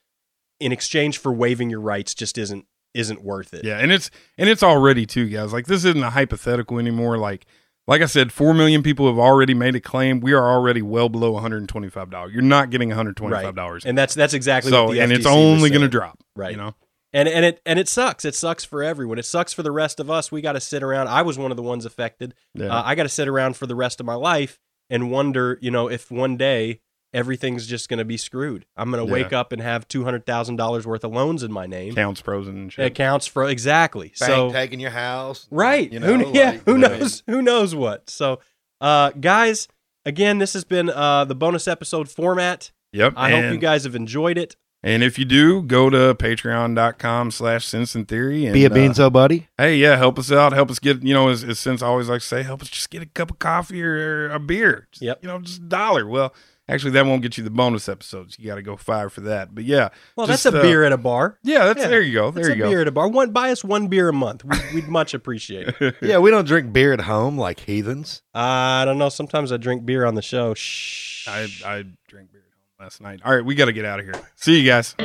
in 0.61 0.71
exchange 0.71 1.17
for 1.17 1.33
waiving 1.33 1.69
your 1.69 1.81
rights 1.81 2.13
just 2.15 2.37
isn't 2.37 2.65
isn't 2.93 3.21
worth 3.23 3.53
it. 3.53 3.65
Yeah, 3.65 3.77
and 3.77 3.91
it's 3.91 4.09
and 4.37 4.47
it's 4.49 4.63
already 4.63 5.05
too, 5.05 5.27
guys. 5.27 5.51
Like 5.51 5.65
this 5.67 5.83
isn't 5.83 6.03
a 6.03 6.11
hypothetical 6.11 6.79
anymore. 6.79 7.17
Like 7.17 7.45
like 7.87 8.01
I 8.01 8.05
said, 8.05 8.31
four 8.31 8.53
million 8.53 8.83
people 8.83 9.07
have 9.07 9.17
already 9.19 9.53
made 9.53 9.75
a 9.75 9.79
claim. 9.79 10.19
We 10.19 10.33
are 10.33 10.47
already 10.47 10.81
well 10.81 11.09
below 11.09 11.31
one 11.31 11.41
hundred 11.41 11.57
and 11.57 11.69
twenty 11.69 11.89
five 11.89 12.09
dollars. 12.09 12.33
You're 12.33 12.41
not 12.43 12.69
getting 12.69 12.89
one 12.89 12.95
hundred 12.97 13.17
twenty 13.17 13.35
five 13.35 13.55
dollars. 13.55 13.85
and 13.85 13.97
that's 13.97 14.13
that's 14.15 14.33
exactly 14.33 14.71
So 14.71 14.85
what 14.85 14.93
the 14.93 15.01
and 15.01 15.11
it's 15.11 15.25
FTC 15.25 15.29
was 15.29 15.35
only 15.57 15.69
going 15.69 15.81
to 15.81 15.87
drop. 15.89 16.23
Right. 16.35 16.51
You 16.51 16.57
know. 16.57 16.75
and 17.13 17.27
and 17.27 17.43
it 17.43 17.61
and 17.65 17.79
it 17.79 17.87
sucks. 17.89 18.23
It 18.23 18.35
sucks 18.35 18.63
for 18.63 18.83
everyone. 18.83 19.19
It 19.19 19.25
sucks 19.25 19.51
for 19.53 19.63
the 19.63 19.71
rest 19.71 19.99
of 19.99 20.09
us. 20.11 20.31
We 20.31 20.41
got 20.41 20.53
to 20.53 20.61
sit 20.61 20.83
around. 20.83 21.07
I 21.07 21.21
was 21.23 21.37
one 21.37 21.51
of 21.51 21.57
the 21.57 21.63
ones 21.63 21.85
affected. 21.85 22.33
Yeah. 22.53 22.67
Uh, 22.67 22.83
I 22.85 22.95
got 22.95 23.03
to 23.03 23.09
sit 23.09 23.27
around 23.27 23.57
for 23.57 23.65
the 23.67 23.75
rest 23.75 23.99
of 23.99 24.05
my 24.05 24.15
life 24.15 24.59
and 24.89 25.09
wonder, 25.11 25.57
you 25.61 25.71
know, 25.71 25.89
if 25.89 26.11
one 26.11 26.37
day 26.37 26.81
everything's 27.13 27.67
just 27.67 27.89
going 27.89 27.97
to 27.99 28.05
be 28.05 28.17
screwed. 28.17 28.65
I'm 28.77 28.89
going 28.91 29.05
to 29.05 29.07
Yeah. 29.07 29.23
wake 29.23 29.33
up 29.33 29.51
and 29.51 29.61
have 29.61 29.87
two 29.87 30.03
hundred 30.03 30.25
thousand 30.25 30.55
dollars 30.55 30.85
worth 30.87 31.03
of 31.03 31.11
loans 31.11 31.43
in 31.43 31.51
my 31.51 31.65
name. 31.67 31.93
Counts 31.95 32.21
frozen 32.21 32.55
and 32.57 32.73
shit. 32.73 32.85
Accounts 32.85 33.27
for 33.27 33.47
exactly. 33.47 34.07
bank 34.07 34.17
so 34.17 34.51
taking 34.51 34.79
your 34.79 34.91
house. 34.91 35.47
right. 35.51 35.91
You 35.91 35.99
who, 35.99 36.17
know, 36.17 36.31
yeah. 36.33 36.51
who 36.65 36.73
you 36.73 36.77
know. 36.77 36.87
knows? 36.87 37.23
Who 37.27 37.41
knows 37.41 37.75
what? 37.75 38.09
So, 38.09 38.39
uh, 38.79 39.11
guys, 39.11 39.67
again, 40.05 40.37
this 40.39 40.53
has 40.53 40.63
been 40.63 40.89
uh, 40.89 41.25
the 41.25 41.35
bonus 41.35 41.67
episode 41.67 42.09
format. 42.09 42.71
Yep. 42.93 43.13
I 43.15 43.31
and, 43.31 43.45
hope 43.45 43.53
you 43.53 43.59
guys 43.59 43.83
have 43.83 43.95
enjoyed 43.95 44.37
it. 44.37 44.55
And 44.83 45.03
if 45.03 45.19
you 45.19 45.25
do, 45.25 45.61
go 45.61 45.91
to 45.91 46.15
patreon.com 46.15 47.31
slash 47.31 47.65
sense 47.67 47.93
and 47.95 48.07
theory. 48.07 48.45
And, 48.45 48.53
Be 48.53 48.65
a 48.65 48.67
uh, 48.69 48.73
beanzo 48.73 49.11
buddy. 49.11 49.47
hey, 49.57 49.75
yeah, 49.75 49.95
help 49.95 50.17
us 50.17 50.31
out. 50.31 50.53
Help 50.53 50.71
us 50.71 50.79
get, 50.79 51.03
you 51.03 51.13
know, 51.13 51.29
as, 51.29 51.43
as 51.43 51.59
Sense 51.59 51.81
always 51.81 52.09
likes 52.09 52.23
to 52.25 52.29
say, 52.37 52.43
help 52.43 52.61
us 52.61 52.69
just 52.69 52.89
get 52.89 53.01
a 53.01 53.05
cup 53.05 53.29
of 53.31 53.39
coffee 53.39 53.83
or 53.83 54.29
a 54.31 54.39
beer. 54.39 54.87
Just, 54.91 55.03
Yep. 55.03 55.19
You 55.21 55.27
know, 55.27 55.39
just 55.39 55.59
a 55.59 55.65
dollar. 55.65 56.07
Well, 56.07 56.33
actually, 56.71 56.91
that 56.91 57.05
won't 57.05 57.21
get 57.21 57.37
you 57.37 57.43
the 57.43 57.49
bonus 57.49 57.87
episodes. 57.89 58.37
You 58.39 58.47
got 58.47 58.55
to 58.55 58.61
go 58.61 58.75
five 58.77 59.13
for 59.13 59.21
that. 59.21 59.53
But 59.53 59.65
yeah. 59.65 59.89
Well, 60.15 60.27
just, 60.27 60.43
that's 60.43 60.55
a 60.55 60.59
uh, 60.59 60.61
beer 60.61 60.83
at 60.83 60.91
a 60.91 60.97
bar. 60.97 61.37
Yeah, 61.43 61.65
that's 61.65 61.79
Yeah, 61.79 61.87
there 61.87 62.01
you 62.01 62.13
go. 62.13 62.31
There 62.31 62.43
That's 62.43 62.55
you 62.55 62.63
a 62.63 62.65
go. 62.65 62.69
beer 62.71 62.81
at 62.81 62.87
a 62.87 62.91
bar. 62.91 63.07
One, 63.07 63.31
buy 63.31 63.51
us 63.51 63.63
one 63.63 63.87
beer 63.87 64.09
a 64.09 64.13
month. 64.13 64.43
We, 64.45 64.57
we'd 64.75 64.87
much 64.87 65.13
appreciate 65.13 65.73
it. 65.79 65.95
Yeah, 66.01 66.17
we 66.19 66.31
don't 66.31 66.45
drink 66.45 66.73
beer 66.73 66.93
at 66.93 67.01
home 67.01 67.37
like 67.37 67.59
heathens. 67.61 68.21
I 68.33 68.83
don't 68.85 68.97
know. 68.97 69.09
Sometimes 69.09 69.51
I 69.51 69.57
drink 69.57 69.85
beer 69.85 70.05
on 70.05 70.15
the 70.15 70.21
show. 70.21 70.53
Shh. 70.53 71.27
I 71.27 71.47
I 71.65 71.83
drank 72.07 72.31
beer 72.31 72.41
at 72.41 72.53
home 72.57 72.85
last 72.85 73.01
night. 73.01 73.21
All 73.23 73.35
right, 73.35 73.45
we 73.45 73.55
got 73.55 73.65
to 73.65 73.73
get 73.73 73.85
out 73.85 73.99
of 73.99 74.05
here. 74.05 74.15
See 74.35 74.59
you 74.59 74.67
guys. 74.69 74.95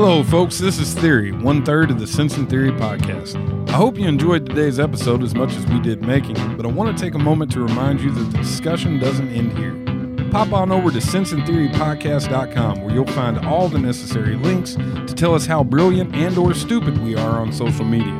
Hello, 0.00 0.22
folks. 0.22 0.58
This 0.58 0.78
is 0.78 0.94
Theory, 0.94 1.32
one 1.32 1.64
third 1.64 1.90
of 1.90 1.98
the 1.98 2.06
Sense 2.06 2.36
and 2.36 2.48
Theory 2.48 2.70
podcast. 2.70 3.34
I 3.68 3.72
hope 3.72 3.98
you 3.98 4.06
enjoyed 4.06 4.46
today's 4.46 4.78
episode 4.78 5.24
as 5.24 5.34
much 5.34 5.54
as 5.54 5.66
we 5.66 5.80
did 5.80 6.02
making 6.02 6.36
it, 6.36 6.56
but 6.56 6.64
I 6.64 6.68
want 6.68 6.96
to 6.96 7.04
take 7.04 7.14
a 7.14 7.18
moment 7.18 7.50
to 7.50 7.60
remind 7.60 8.00
you 8.00 8.12
that 8.12 8.30
the 8.30 8.38
discussion 8.38 9.00
doesn't 9.00 9.28
end 9.30 9.58
here. 9.58 10.30
Pop 10.30 10.52
on 10.52 10.70
over 10.70 10.92
to 10.92 10.98
senseandtheorypodcast.com 10.98 12.80
where 12.80 12.94
you'll 12.94 13.06
find 13.08 13.44
all 13.44 13.68
the 13.68 13.80
necessary 13.80 14.36
links 14.36 14.76
to 14.76 15.14
tell 15.16 15.34
us 15.34 15.46
how 15.46 15.64
brilliant 15.64 16.14
and 16.14 16.38
or 16.38 16.54
stupid 16.54 16.96
we 17.02 17.16
are 17.16 17.40
on 17.40 17.52
social 17.52 17.84
media. 17.84 18.14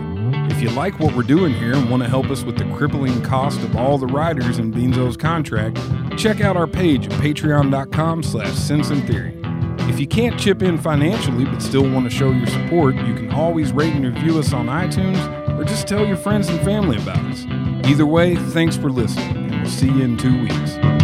If 0.50 0.60
you 0.60 0.70
like 0.70 0.98
what 0.98 1.14
we're 1.14 1.22
doing 1.22 1.54
here 1.54 1.74
and 1.74 1.88
want 1.88 2.02
to 2.02 2.08
help 2.08 2.26
us 2.26 2.42
with 2.42 2.58
the 2.58 2.64
crippling 2.74 3.22
cost 3.22 3.60
of 3.60 3.76
all 3.76 3.98
the 3.98 4.06
writers 4.08 4.58
in 4.58 4.72
Beanzo's 4.72 5.16
contract, 5.16 5.78
check 6.18 6.40
out 6.40 6.56
our 6.56 6.66
page 6.66 7.06
at 7.06 7.12
patreon.com 7.12 8.24
slash 8.24 8.54
sense 8.54 8.90
and 8.90 9.06
theory. 9.06 9.37
If 9.98 10.02
you 10.02 10.06
can't 10.06 10.38
chip 10.38 10.62
in 10.62 10.78
financially 10.78 11.44
but 11.44 11.60
still 11.60 11.82
want 11.82 12.08
to 12.08 12.16
show 12.16 12.30
your 12.30 12.46
support, 12.46 12.94
you 12.94 13.16
can 13.16 13.32
always 13.32 13.72
rate 13.72 13.92
and 13.94 14.04
review 14.04 14.38
us 14.38 14.52
on 14.52 14.66
iTunes 14.66 15.18
or 15.58 15.64
just 15.64 15.88
tell 15.88 16.06
your 16.06 16.16
friends 16.16 16.48
and 16.48 16.60
family 16.60 16.98
about 16.98 17.18
us. 17.18 17.44
Either 17.84 18.06
way, 18.06 18.36
thanks 18.36 18.76
for 18.76 18.90
listening, 18.90 19.36
and 19.36 19.62
we'll 19.62 19.66
see 19.68 19.88
you 19.88 20.02
in 20.02 20.16
two 20.16 20.40
weeks. 20.40 20.97